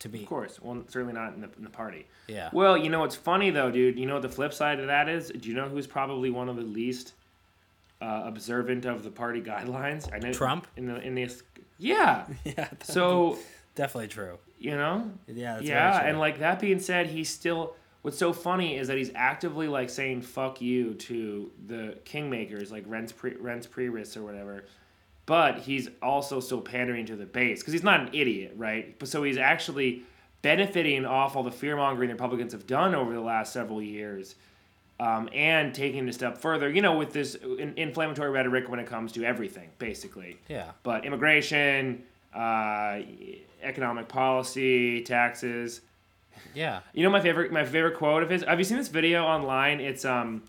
[0.01, 0.61] To be of course.
[0.61, 2.07] Well, certainly not in the, in the party.
[2.29, 2.51] yeah.
[2.53, 3.99] Well, you know what's funny though, dude.
[3.99, 5.31] You know what the flip side of that is?
[5.31, 7.15] Do you know who's probably one of the least
[8.03, 10.13] uh, observant of the party guidelines?
[10.13, 10.67] I know Trump?
[10.77, 11.43] in the in this.
[11.79, 12.27] Yeah.
[12.45, 12.69] yeah.
[12.83, 13.39] So
[13.75, 14.39] definitely true.
[14.59, 15.11] you know.
[15.29, 15.55] Yeah.
[15.55, 17.75] That's yeah, and like that being said, he's still.
[18.03, 22.87] What's so funny is that he's actively like saying "fuck you" to the kingmakers, like
[22.89, 24.65] Reince Pre- Reince or whatever.
[25.27, 28.97] But he's also still pandering to the base because he's not an idiot, right?
[28.99, 30.05] But so he's actually
[30.43, 34.37] benefiting off all the fear mongering the Republicans have done over the last several years,
[35.01, 36.71] um, and taking it a step further.
[36.71, 40.71] You know, with this in- inflammatory rhetoric when it comes to everything, basically yeah.
[40.85, 43.01] but immigration, uh,
[43.63, 45.81] economic policy, taxes.
[46.55, 46.81] Yeah.
[46.95, 48.43] You know my favorite my favorite quote of his.
[48.45, 49.81] Have you seen this video online?
[49.81, 50.45] It's um,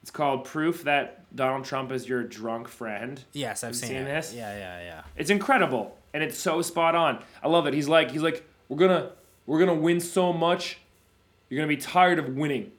[0.00, 4.32] it's called "Proof That Donald Trump is Your Drunk Friend." Yes, I've seen, seen this?
[4.34, 5.02] Yeah, yeah, yeah.
[5.16, 7.22] It's incredible and it's so spot on.
[7.42, 7.74] I love it.
[7.74, 9.10] He's like he's like we're gonna
[9.46, 10.78] we're gonna win so much,
[11.48, 12.72] you're gonna be tired of winning.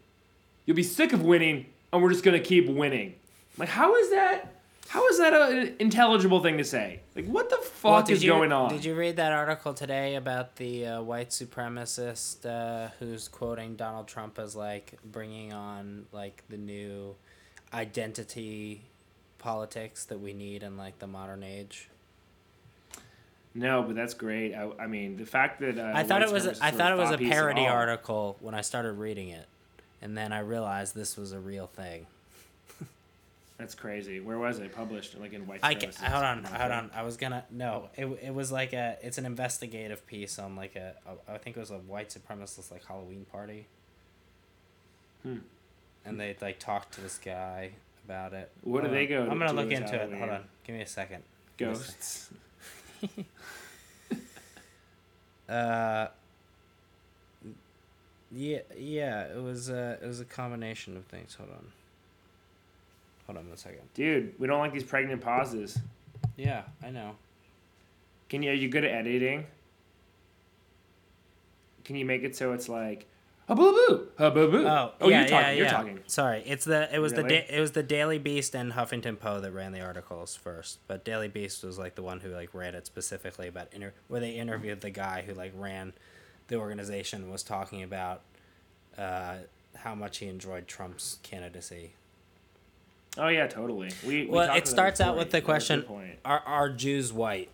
[0.66, 3.16] You'll be sick of winning, and we're just gonna keep winning.
[3.58, 4.56] Like how is that?
[4.88, 7.02] How is that an intelligible thing to say?
[7.16, 8.72] Like, what the fuck Well, is you, going on?
[8.72, 14.08] Did you read that article today about the uh, white supremacist uh, who's quoting Donald
[14.08, 17.16] Trump as like bringing on like the new
[17.74, 18.82] identity
[19.38, 21.90] politics that we need in like the modern age?
[23.56, 24.54] No, but that's great.
[24.54, 27.10] I, I mean, the fact that uh, I thought it was I thought it was
[27.10, 29.48] a thought piece at parody article when I started reading it,
[30.02, 32.06] and then I realized this was a real thing.
[33.58, 34.22] That's crazy.
[34.22, 35.20] Where was it published?
[35.20, 35.60] Like in white.
[35.62, 36.04] I ca- supremacists?
[36.04, 36.92] hold on, hold on.
[36.96, 37.90] I was gonna no.
[37.98, 41.58] It, it was like a it's an investigative piece on like a, a I think
[41.58, 43.66] it was a white supremacist like Halloween party.
[45.24, 45.40] Hmm.
[46.06, 47.72] And they like talked to this guy
[48.06, 48.52] about it.
[48.64, 50.12] Where do they go to I'm gonna look into it.
[50.18, 50.44] Hold on.
[50.66, 51.24] Give me a second.
[51.58, 51.94] Give me a second.
[51.98, 52.30] Ghosts.
[55.50, 56.08] Uh.
[58.32, 59.24] Yeah, yeah.
[59.24, 61.34] It was uh, it was a combination of things.
[61.34, 61.66] Hold on.
[63.26, 63.82] Hold on one second.
[63.96, 65.80] Dude, we don't like these pregnant pauses.
[66.38, 67.16] Yeah, I know.
[68.30, 68.52] Can you?
[68.52, 69.46] Are you good at editing?
[71.84, 73.08] Can you make it so it's like,
[73.50, 74.66] a boo boo, a boo boo?
[74.68, 75.46] Oh, oh, yeah, you're talking.
[75.48, 75.72] yeah, You're yeah.
[75.72, 76.00] talking.
[76.08, 79.44] Sorry, it's the it was the da- it was the Daily Beast and Huffington Post
[79.44, 82.76] that ran the articles first, but Daily Beast was like the one who like ran
[82.76, 85.94] it specifically about inter- where they interviewed the guy who like ran
[86.48, 88.22] the organization was talking about
[88.98, 89.36] uh,
[89.78, 91.94] how much he enjoyed Trump's candidacy.
[93.18, 93.92] Oh yeah, totally.
[94.06, 96.18] We, we Well, it starts out with the That was a question.
[96.24, 97.50] Are are Jews white?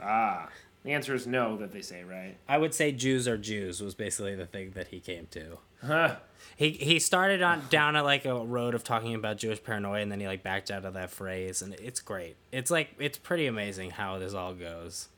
[0.00, 0.48] Ah,
[0.84, 1.56] the answer is no.
[1.56, 2.36] That they say, right?
[2.48, 5.58] I would say Jews are Jews was basically the thing that he came to.
[5.84, 6.16] Huh.
[6.56, 10.12] He he started on down a, like a road of talking about Jewish paranoia, and
[10.12, 12.36] then he like backed out of that phrase, and it's great.
[12.52, 15.08] It's like it's pretty amazing how this all goes.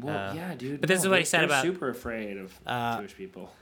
[0.00, 0.80] Well, Uh, yeah, dude.
[0.80, 3.52] but this no, is what he said about- super afraid of Uh, Jewish people.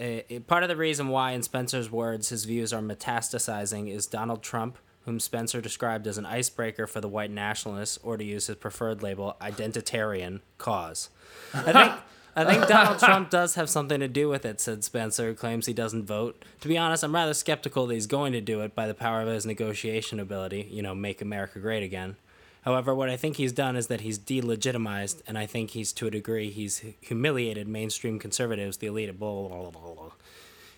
[0.00, 4.06] Uh, it- part of the reason why, in Spencer's words, his views are metastasizing is
[4.06, 4.78] Donald Trump,
[5.10, 9.02] whom Spencer described as an icebreaker for the white nationalists, or to use his preferred
[9.02, 11.10] label, identitarian cause.
[11.52, 11.92] I think.
[12.36, 15.66] I think Donald Trump does have something to do with it, said Spencer, who claims
[15.66, 16.44] he doesn't vote.
[16.60, 19.20] To be honest, I'm rather skeptical that he's going to do it by the power
[19.22, 22.14] of his negotiation ability, you know, make America great again.
[22.62, 26.06] However, what I think he's done is that he's delegitimized, and I think he's, to
[26.06, 30.12] a degree, he's humiliated mainstream conservatives, the elite, blah, blah, blah, blah, blah.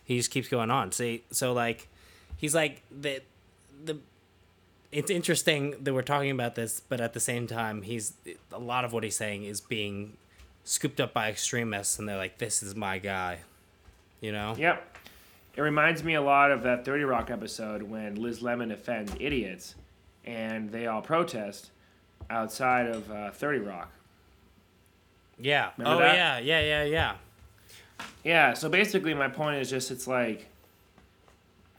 [0.02, 0.90] He just keeps going on.
[0.92, 1.88] See, so, like,
[2.38, 3.20] he's like, the,
[3.84, 3.98] the,
[4.92, 8.12] it's interesting that we're talking about this, but at the same time, he's,
[8.52, 10.18] a lot of what he's saying is being
[10.64, 13.38] scooped up by extremists, and they're like, this is my guy.
[14.20, 14.54] You know?
[14.56, 14.98] Yep.
[15.56, 19.74] It reminds me a lot of that 30 Rock episode when Liz Lemon offends idiots
[20.24, 21.70] and they all protest
[22.30, 23.90] outside of uh, 30 Rock.
[25.38, 25.70] Yeah.
[25.76, 26.14] Remember oh, that?
[26.14, 27.14] yeah, yeah, yeah, yeah.
[28.24, 30.46] Yeah, so basically my point is just it's like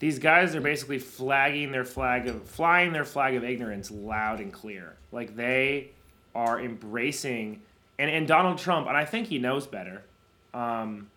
[0.04, 4.52] these guys are basically flagging their flag of flying their flag of ignorance loud and
[4.52, 4.96] clear.
[5.14, 5.92] Like they
[6.36, 7.62] are embracing
[7.98, 10.04] and, and Donald Trump, and I think he knows better.
[10.54, 11.10] Um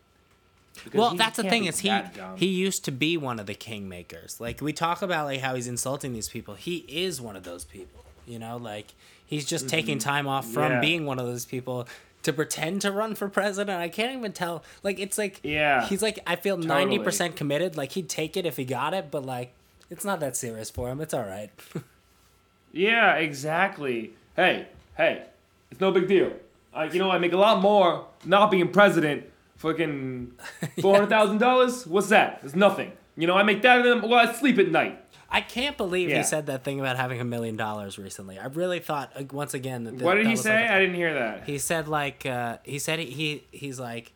[0.94, 2.36] Well, he that's the thing is he dumb.
[2.36, 4.38] he used to be one of the kingmakers.
[4.38, 6.54] Like we talk about like how he's insulting these people.
[6.54, 8.04] He is one of those people.
[8.24, 8.94] You know, like
[9.26, 10.72] he's just taking time off from Mm-hmm.
[10.74, 10.80] Yeah.
[10.80, 11.88] being one of those people
[12.22, 13.78] to pretend to run for president.
[13.80, 14.64] I can't even tell.
[14.82, 16.68] Like it's like Yeah, he's like I feel totally.
[16.68, 17.76] ninety percent committed.
[17.76, 19.52] Like he'd take it if he got it, but like
[19.90, 21.00] it's not that serious for him.
[21.00, 21.50] It's all right.
[22.72, 24.12] Yeah, exactly.
[24.34, 25.24] Hey, hey,
[25.70, 26.32] it's no big deal.
[26.74, 29.24] I, you know, I make a lot more not being president.
[29.56, 30.32] Fucking
[30.82, 31.86] four hundred thousand dollars.
[31.86, 32.40] What's that?
[32.42, 32.92] It's nothing.
[33.16, 35.02] You know, I make that, and well, I sleep at night.
[35.30, 36.18] I can't believe Yeah.
[36.18, 38.38] he said that thing about having a million dollars recently.
[38.38, 39.94] I really thought once again that.
[39.94, 40.60] What did that he say?
[40.62, 41.44] like a- I didn't hear that.
[41.44, 44.12] He said like uh, he said he, he he's like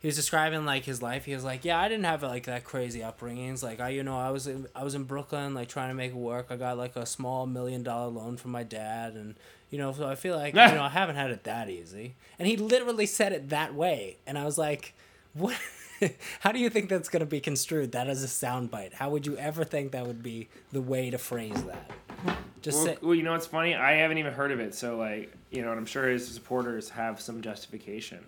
[0.00, 1.24] he was describing like his life.
[1.24, 3.62] He was like, yeah, I didn't have like that crazy upbringings.
[3.62, 6.12] Like I, you know, I was in, I was in Brooklyn, like trying to make
[6.12, 6.46] it work.
[6.50, 9.34] I got like a small million dollar loan from my dad, and
[9.70, 12.14] you know, so I feel like you know I haven't had it that easy.
[12.38, 14.94] And he literally said it that way, and I was like,
[15.34, 15.56] what?
[16.40, 17.92] How do you think that's gonna be construed?
[17.92, 18.94] That as a soundbite?
[18.94, 21.90] How would you ever think that would be the way to phrase that?
[22.62, 23.74] Just Well, say, well, you know what's funny?
[23.74, 24.74] I haven't even heard of it.
[24.74, 28.18] So, like, you know, and I'm sure his supporters have some justification.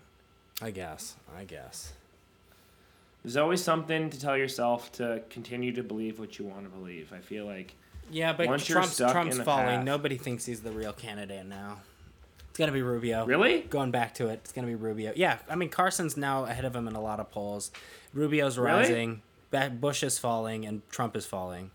[0.63, 1.93] I guess, I guess.
[3.25, 7.13] There's always something to tell yourself to continue to believe what you want to believe.
[7.13, 7.75] I feel like
[8.11, 9.67] Yeah, but Once Trump's Trump's in falling.
[9.67, 11.81] path- Nobody thinks he's the real candidate now.
[12.61, 13.25] Gonna be Rubio.
[13.25, 13.63] really.
[13.63, 15.15] Going back to it, it's gonna be Rubio.
[15.17, 17.71] Yeah, I mean Carson's now ahead of him in a lot of polls.
[18.13, 19.23] Rubio's rising.
[19.51, 21.71] Ba- Bush is falling, and Trump is falling.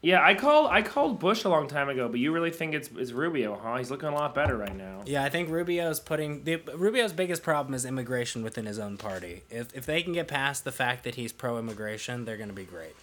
[0.00, 2.88] Yeah, I called I called Bush a long time ago, but you really think it's,
[2.96, 3.76] it's Rubio, huh?
[3.78, 5.02] He's looking a lot better right now.
[5.04, 9.42] Yeah, I think Rubio's putting the Rubio's biggest problem is immigration within his own party.
[9.50, 12.94] If if they can get past the fact that he's pro-immigration, they're gonna be great.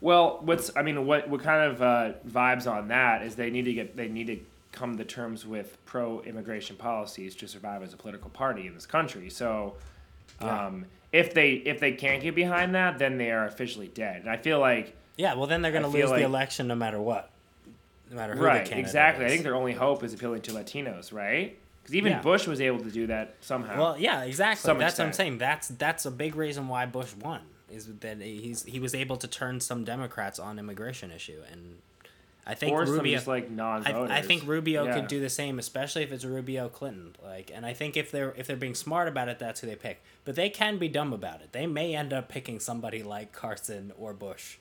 [0.00, 3.66] Well, what's I mean, what what kind of uh, vibes on that is they need
[3.66, 4.40] to get they need to
[4.72, 9.30] come to terms with pro-immigration policies to survive as a political party in this country.
[9.30, 9.74] So,
[10.40, 14.22] um, if they if they can't get behind that, then they are officially dead.
[14.22, 16.74] And I feel like Yeah, well, then they're going to lose like- the election no
[16.74, 17.30] matter what.
[18.10, 19.24] No matter who right, exactly.
[19.24, 21.58] I think their only hope is appealing to Latinos, right?
[21.82, 22.20] Because even Yeah.
[22.20, 23.78] Bush was able to do that somehow.
[23.78, 24.60] Well, yeah, exactly.
[24.66, 25.38] Some that's what I'm saying.
[25.38, 29.26] That's that's a big reason why Bush won is that he's he was able to
[29.26, 31.78] turn some Democrats on immigration issue, and
[32.44, 33.14] I think or Rubio.
[33.16, 34.10] just like non-voters.
[34.10, 34.94] I, I think Rubio Yeah.
[34.94, 37.14] could do the same, especially if it's Rubio Clinton.
[37.22, 39.76] Like, and I think if they're if they're being smart about it, that's who they
[39.76, 40.02] pick.
[40.24, 41.52] But they can be dumb about it.
[41.52, 44.56] They may end up picking somebody like Carson or Bush.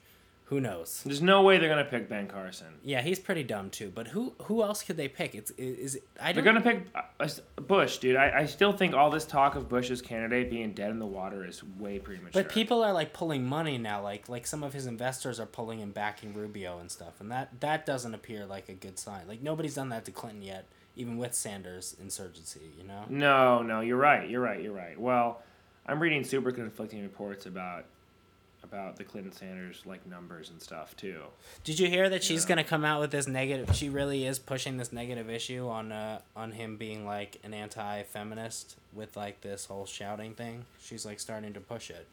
[0.52, 1.02] Who knows?
[1.06, 2.68] There's no way they're gonna pick Ben Carson.
[2.84, 3.90] Yeah, he's pretty dumb too.
[3.90, 5.34] But who who else could they pick?
[5.34, 8.18] It's is, is I They're gonna pick uh, Bush, dude.
[8.18, 11.46] I, I still think all this talk of Bush's candidate being dead in the water
[11.48, 12.32] is way premature.
[12.34, 14.04] But people are like pulling money now.
[14.04, 17.62] Like like some of his investors are pulling and backing Rubio and stuff, and that
[17.62, 19.30] that doesn't appear like a good sign.
[19.30, 20.66] Like nobody's done that to Clinton yet,
[20.98, 22.74] even with Sanders' insurgency.
[22.78, 23.06] You know.
[23.08, 24.30] No, no, you're right.
[24.30, 24.62] You're right.
[24.62, 25.00] You're right.
[25.00, 25.44] Well,
[25.86, 27.86] I'm reading super conflicting reports about
[28.64, 31.22] about the Clinton Sanders like numbers and stuff too.
[31.64, 32.50] Did you hear that she's Yeah.
[32.50, 33.76] gonna come out with this negative?
[33.76, 38.76] She really is pushing this negative issue on uh on him being like an anti-feminist
[38.94, 40.66] with like this whole shouting thing.
[40.82, 42.08] She's like starting to push it.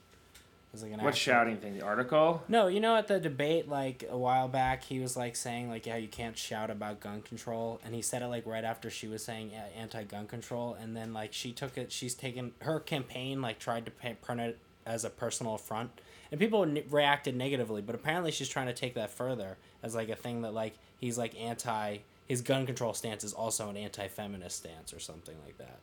[0.72, 1.78] It's like an What shouting thing?
[1.78, 2.42] The article?
[2.46, 5.86] No, you know at the debate like a while back, he was like saying like
[5.86, 9.08] yeah you can't shout about gun control, and he said it like right after she
[9.08, 13.40] was saying yeah, anti-gun control, and then like she took it, she's taken her campaign
[13.40, 15.90] like tried to print it as a personal affront,
[16.30, 20.08] and people n- reacted negatively, but apparently she's trying to take that further as like
[20.08, 24.58] a thing that like he's like anti his gun control stance is also an anti-feminist
[24.58, 25.78] stance or something like that.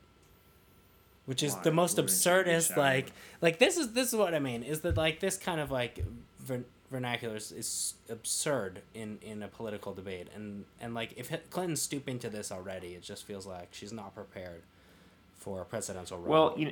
[1.26, 1.64] Which is Why?
[1.64, 5.20] the most absurdest like like this is this is what I mean is that like
[5.20, 6.06] this kind of like
[6.40, 11.82] ver- vernacular is, is absurd in in a political debate and and like if Clinton's
[11.82, 14.62] stooping to this already it just feels like she's not prepared
[15.36, 16.28] for a presidential role.
[16.28, 16.72] Well, you,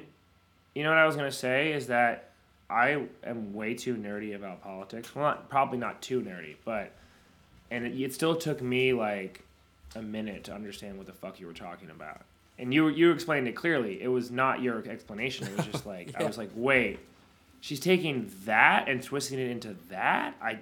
[0.75, 2.32] you know what I was gonna say is that
[2.69, 5.13] I am way too nerdy about politics.
[5.13, 6.91] Well, not, probably not too nerdy, but
[7.69, 9.43] and it, it still took me like
[9.95, 12.21] a minute to understand what the fuck you were talking about.
[12.57, 14.01] And you you explained it clearly.
[14.01, 15.47] It was not your explanation.
[15.47, 16.99] It was just like I was like, wait,
[17.61, 20.35] she's taking that and twisting it into that.
[20.41, 20.59] I,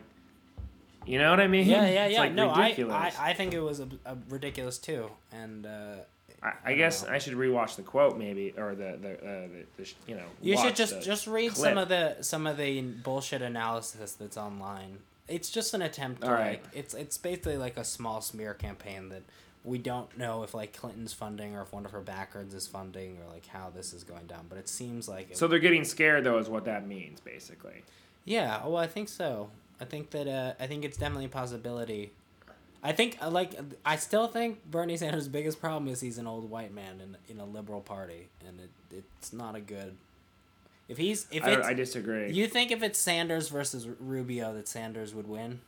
[1.05, 1.67] you know what I mean?
[1.67, 2.19] yeah, yeah, yeah.
[2.19, 2.75] like, no, I.
[2.89, 5.95] I I think it was a, a ridiculous too, and uh,
[6.43, 9.93] I, I guess I should rewatch the quote maybe or the the, uh, the, the
[10.07, 10.25] you know.
[10.41, 11.69] You should just just read clip.
[11.69, 14.99] some of the some of the bullshit analysis that's online.
[15.27, 16.61] It's just an attempt to All right.
[16.63, 19.21] like it's it's basically like a small smear campaign that
[19.63, 23.19] we don't know if like Clinton's funding or if one of her backers is funding
[23.19, 24.47] or like how this is going down.
[24.49, 27.83] But it seems like it, So they're getting scared, though, is what that means, basically.
[28.25, 28.65] yeah.
[28.65, 29.51] Well, I think so.
[29.79, 32.11] I think that uh, I think it's definitely a possibility.
[32.83, 36.49] I think uh, like I still think Bernie Sanders' biggest problem is he's an old
[36.49, 38.69] white man in in a liberal party, and it,
[39.19, 39.95] it's not a good.
[40.89, 42.31] If he's if I, I disagree.
[42.31, 45.61] You think if it's Sanders versus Rubio that Sanders would win?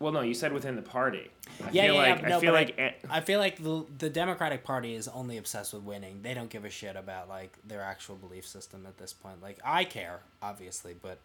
[0.00, 1.30] well, no, you said within the party.
[1.62, 3.84] I Yeah, feel yeah, like yeah, no, I feel like eh, I feel like the
[3.98, 6.20] the Democratic Party is only obsessed with winning.
[6.22, 9.40] They don't give a shit about like their actual belief system at this point.
[9.42, 11.18] Like I care, obviously, but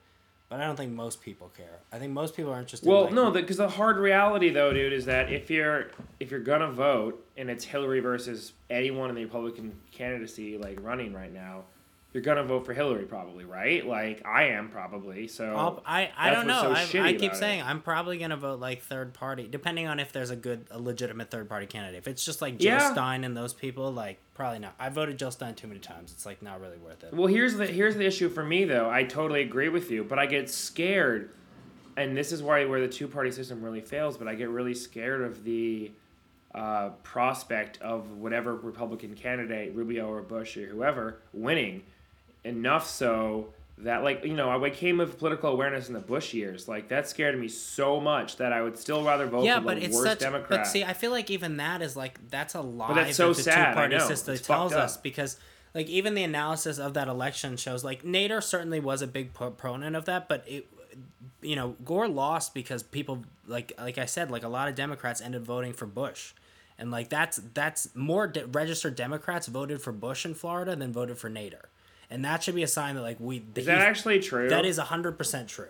[0.49, 1.79] but I don't think most people care.
[1.91, 2.89] I think most people are interested.
[2.89, 6.31] well, in, like, no, because the hard reality, though, dude, is that if you're if
[6.31, 11.31] you're gonna vote and it's Hillary versus anyone in the Republican candidacy like running right
[11.31, 11.65] now,
[12.13, 13.85] you're gonna vote for Hillary, probably, right?
[13.85, 15.27] Like I am probably.
[15.27, 16.61] So I'll- I, I don't know.
[16.63, 17.35] so I, I keep about it.
[17.35, 20.79] saying I'm probably gonna vote like third party, depending on if there's a good, a
[20.79, 21.99] legitimate third party candidate.
[21.99, 22.91] If it's just like Jill Yeah.
[22.93, 24.73] Stein and those people, like probably not.
[24.79, 26.11] I voted Jill Stein too many times.
[26.11, 27.13] It's like not really worth it.
[27.13, 28.89] Well, here's the here's the issue for me though.
[28.89, 31.29] I totally agree with you, but I get scared,
[31.95, 34.17] and this is why where the two party system really fails.
[34.17, 35.91] But I get really scared of the
[36.55, 41.83] uh, prospect of whatever Republican candidate, Rubio or Bush or whoever, winning.
[42.49, 46.67] Enough so that like you know I came with political awareness in the Bush years.
[46.67, 49.65] Like that scared me so much that I would still rather vote yeah, for the
[49.67, 50.19] but it's worst such.
[50.19, 50.49] Democrat.
[50.49, 53.29] But see, I feel like even that is like that's a lie but that's so
[53.29, 55.37] that the sad, I two party system It's tells us because
[55.73, 59.95] like even the analysis of that election shows like Nader certainly was a big proponent
[59.95, 60.67] of that, but it
[61.41, 65.21] you know Gore lost because people like like I said like a lot of Democrats
[65.21, 66.33] ended voting for Bush.
[66.77, 71.17] And like that's that's more de- registered Democrats voted for Bush in Florida than voted
[71.17, 71.65] for Nader,
[72.09, 74.49] and that should be a sign that like we is that actually true?
[74.49, 75.67] that is hundred percent true,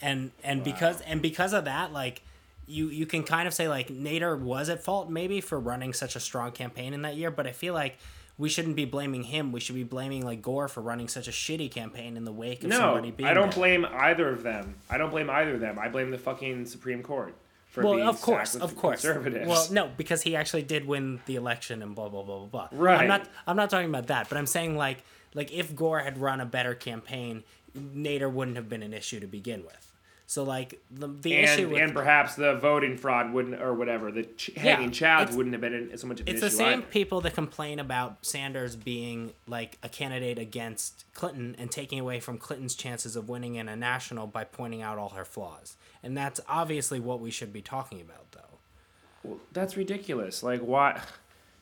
[0.00, 2.22] and and because and because of that, like
[2.66, 6.16] you you can kind of say like Nader was at fault maybe for running such
[6.16, 7.98] a strong campaign in that year, but I feel like
[8.38, 9.52] we shouldn't be blaming him.
[9.52, 12.62] We should be blaming like Gore for running such a shitty campaign in the wake
[12.64, 13.58] of No, somebody being I don't there.
[13.58, 14.76] blame either of them.
[14.88, 15.78] I don't blame either of them.
[15.78, 17.34] I blame the fucking Supreme Court
[17.66, 19.02] for Well, being of course, of course.
[19.02, 19.46] conservatives.
[19.48, 22.68] Well, no, because he actually did win the election and blah blah blah blah blah.
[22.72, 23.00] Right.
[23.02, 23.28] I'm not.
[23.46, 24.28] I'm not talking about that.
[24.30, 25.02] But I'm saying like
[25.34, 27.44] like if Gore had run a better campaign,
[27.76, 29.92] Nader wouldn't have been an issue to begin with.
[30.32, 34.10] So like the, the issue and with and perhaps the voting fraud wouldn't or whatever
[34.10, 36.86] the ch- hanging chads wouldn't have been so much of an it's the same either.
[36.86, 42.38] people that complain about Sanders being like a candidate against Clinton and taking away from
[42.38, 45.76] Clinton's chances of winning in a national by pointing out all her flaws.
[46.02, 48.58] And that's obviously what we should be talking about though.
[49.22, 50.42] Well, that's ridiculous.
[50.42, 51.02] Like why?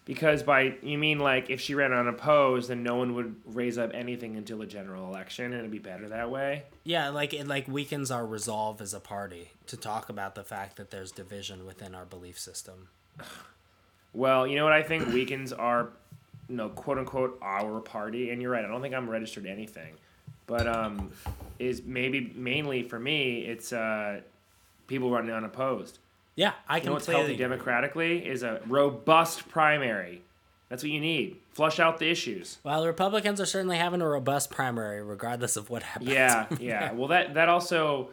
[0.07, 3.90] Because by you mean like if she ran unopposed, then no one would raise up
[3.94, 6.64] anything until a general election, and it'd be better that way.
[6.84, 10.76] Yeah, like it like weakens our resolve as a party to talk about the fact
[10.76, 12.88] that there's division within our belief system.
[14.12, 15.90] Well, you know what I think weakens our,
[16.48, 18.64] you know, quote unquote our party, and you're right.
[18.64, 19.94] I don't think I'm registered anything,
[20.46, 21.12] but um,
[21.59, 24.20] is maybe mainly for me, it's uh,
[24.86, 25.98] people running unopposed.
[26.41, 27.45] Yeah, I You know what's completely healthy agree.
[27.45, 30.22] democratically is a robust primary.
[30.70, 31.36] That's what you need.
[31.53, 32.57] Flush out the issues.
[32.64, 36.11] Well, the Republicans are certainly having a robust primary, regardless of what happens.
[36.11, 36.93] Yeah, yeah.
[36.93, 38.09] Well, that that also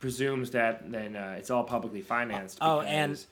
[0.00, 2.58] presumes that then uh, it's all publicly financed.
[2.60, 3.22] Oh, and-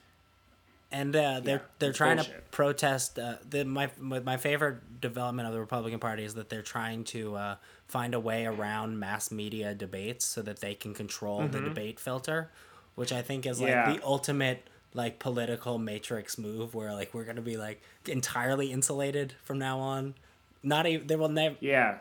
[0.89, 3.19] and uh, they're Yeah, they're trying to protest.
[3.19, 7.35] Uh, the my my favorite development of the Republican Party is that they're trying to
[7.35, 7.55] uh,
[7.87, 12.51] find a way around mass media debates so that they can control the debate filter,
[12.97, 13.69] which I think is like.
[13.69, 13.93] Yeah.
[13.93, 19.59] the ultimate like political matrix move, where like we're gonna be like entirely insulated from
[19.59, 20.15] now on.
[20.63, 21.99] Not even they will never yeah,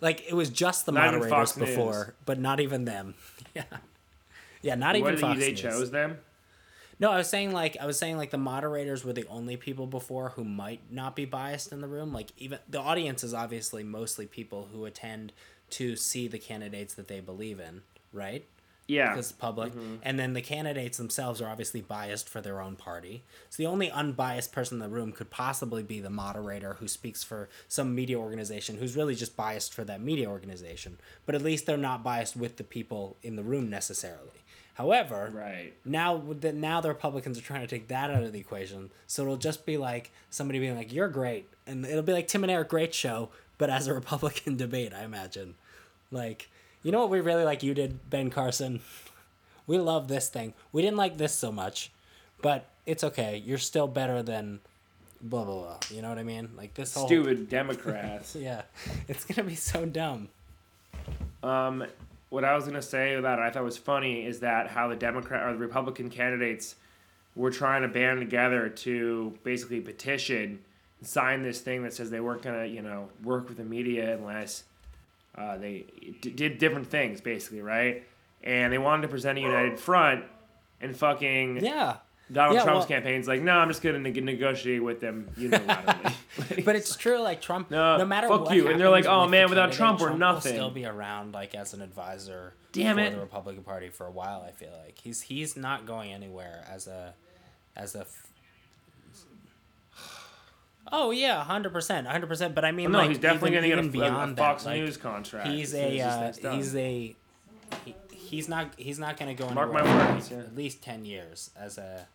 [0.00, 1.68] like it was just the Not moderators Fox News.
[1.68, 3.14] before, but not even them.
[3.54, 3.64] yeah,
[4.62, 5.60] yeah, not even what did Fox they News.
[5.60, 6.18] chose them?
[7.00, 9.86] No, I was saying like I was saying like the moderators were the only people
[9.88, 12.12] before who might not be biased in the room.
[12.12, 15.32] Like even the audience is obviously mostly people who attend
[15.70, 17.82] to see the candidates that they believe in,
[18.12, 18.46] right?
[18.88, 19.96] Yeah, Because it's public, mm-hmm.
[20.02, 23.22] and then the candidates themselves are obviously biased for their own party.
[23.50, 27.22] So the only unbiased person in the room could possibly be the moderator who speaks
[27.22, 30.96] for some media organization who's really just biased for that media organization.
[31.26, 34.42] But at least they're not biased with the people in the room necessarily.
[34.78, 35.74] However, right.
[35.84, 38.90] now the, now the Republicans are trying to take that out of the equation.
[39.08, 42.44] So it'll just be like somebody being like, "You're great," and it'll be like Tim
[42.44, 45.56] and Eric Great Show, but as a Republican debate, I imagine.
[46.12, 46.48] Like,
[46.82, 48.80] you know what we really like you did, Ben Carson.
[49.66, 50.54] We love this thing.
[50.72, 51.90] We didn't like this so much,
[52.40, 53.42] but it's okay.
[53.44, 54.60] You're still better than
[55.20, 55.78] blah blah blah.
[55.90, 56.50] You know what I mean?
[56.56, 58.34] Like this whole Stupid Democrats.
[58.34, 58.62] Yeah,
[59.08, 60.28] it's gonna be so dumb.
[61.42, 61.84] Um,
[62.30, 65.46] what I was gonna say that I thought was funny is that how the Democrat
[65.46, 66.76] or the Republican candidates
[67.36, 70.58] were trying to band together to basically petition,
[71.02, 74.64] sign this thing that says they weren't gonna, you know, work with the media unless
[75.38, 75.86] uh, they
[76.20, 78.04] d- did different things, basically, right?
[78.42, 80.24] And they wanted to present a united front,
[80.80, 81.96] and fucking Yeah.
[82.30, 86.14] Donald Yeah, Trump's well- campaign's like, no, I'm just gonna neg- negotiate with them unilaterally.
[86.64, 87.70] But it's true, like Trump.
[87.70, 88.68] No, No, matter fuck what you.
[88.68, 90.52] And they're like, "Oh, man, without Trump, we're nothing.
[90.52, 93.10] will still be around, like as an advisor Damn for it.
[93.14, 94.42] the Republican Party for a while.
[94.46, 97.14] I feel like he's he's not going anywhere as a
[97.76, 98.06] as a.
[100.90, 102.54] Oh yeah, hundred percent, hundred percent.
[102.54, 104.36] But I mean, no, like, he's definitely even, gonna even get a, a, a beyond
[104.36, 105.48] Fox that, like, News contract.
[105.48, 106.56] He's a uh, this thing's done.
[106.56, 107.16] he's a
[107.84, 110.44] he, he's not he's not going to go Mark anywhere my words, at- yeah.
[110.44, 112.06] at least ten years as a,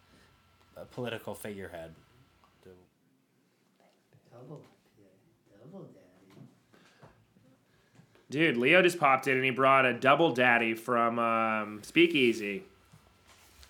[0.76, 1.94] a political figurehead.
[4.32, 4.62] Double,
[5.72, 6.48] double daddy.
[8.30, 12.64] Dude, Leo just popped in and he brought a double daddy from um, Speakeasy.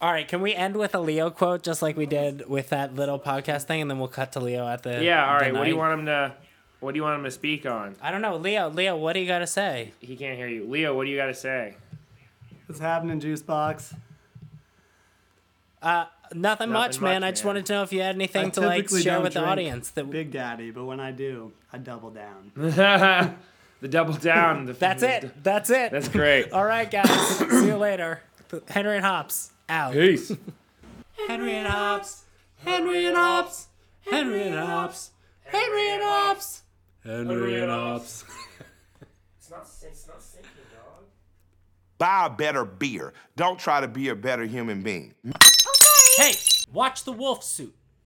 [0.03, 2.93] All right, can we end with a Leo quote just like we did with that
[2.93, 5.53] little podcast thing, and then we'll cut to Leo at the Yeah, all the right.
[5.53, 6.33] What do you want him to?
[6.81, 7.95] What do you want him to speak on?
[8.01, 8.69] I don't know, Leo.
[8.69, 9.93] Leo, what do you got to say?
[10.01, 10.65] He can't hear you.
[10.65, 11.77] Leo, what do you got to say?
[12.65, 13.93] What's happening, Juice Box?
[15.81, 17.23] Uh, nothing, much, much, man.
[17.23, 17.51] I just man.
[17.51, 19.91] wanted to know if you had anything I to like share with the audience.
[19.91, 22.51] That Big Daddy, but when I do, I double down.
[22.55, 24.65] the double down.
[24.65, 25.31] The, that's it.
[25.43, 25.91] That's it.
[25.93, 26.51] That's great.
[26.51, 27.37] All right, guys.
[27.37, 28.19] See you later.
[28.67, 29.93] Henry and Hops out.
[29.93, 30.31] Peace.
[31.27, 32.23] Henry and Hops.
[32.63, 33.67] Henry and Hops.
[34.09, 35.11] Henry and Hops.
[35.45, 36.61] Henry and Hops.
[37.03, 38.25] Henry and Hops.
[39.37, 41.03] It's not, it's not sinking, dog.
[41.97, 43.13] Buy a better beer.
[43.35, 45.13] Don't try to be a better human being.
[46.15, 46.33] Hey,
[46.71, 47.75] watch the wolf suit.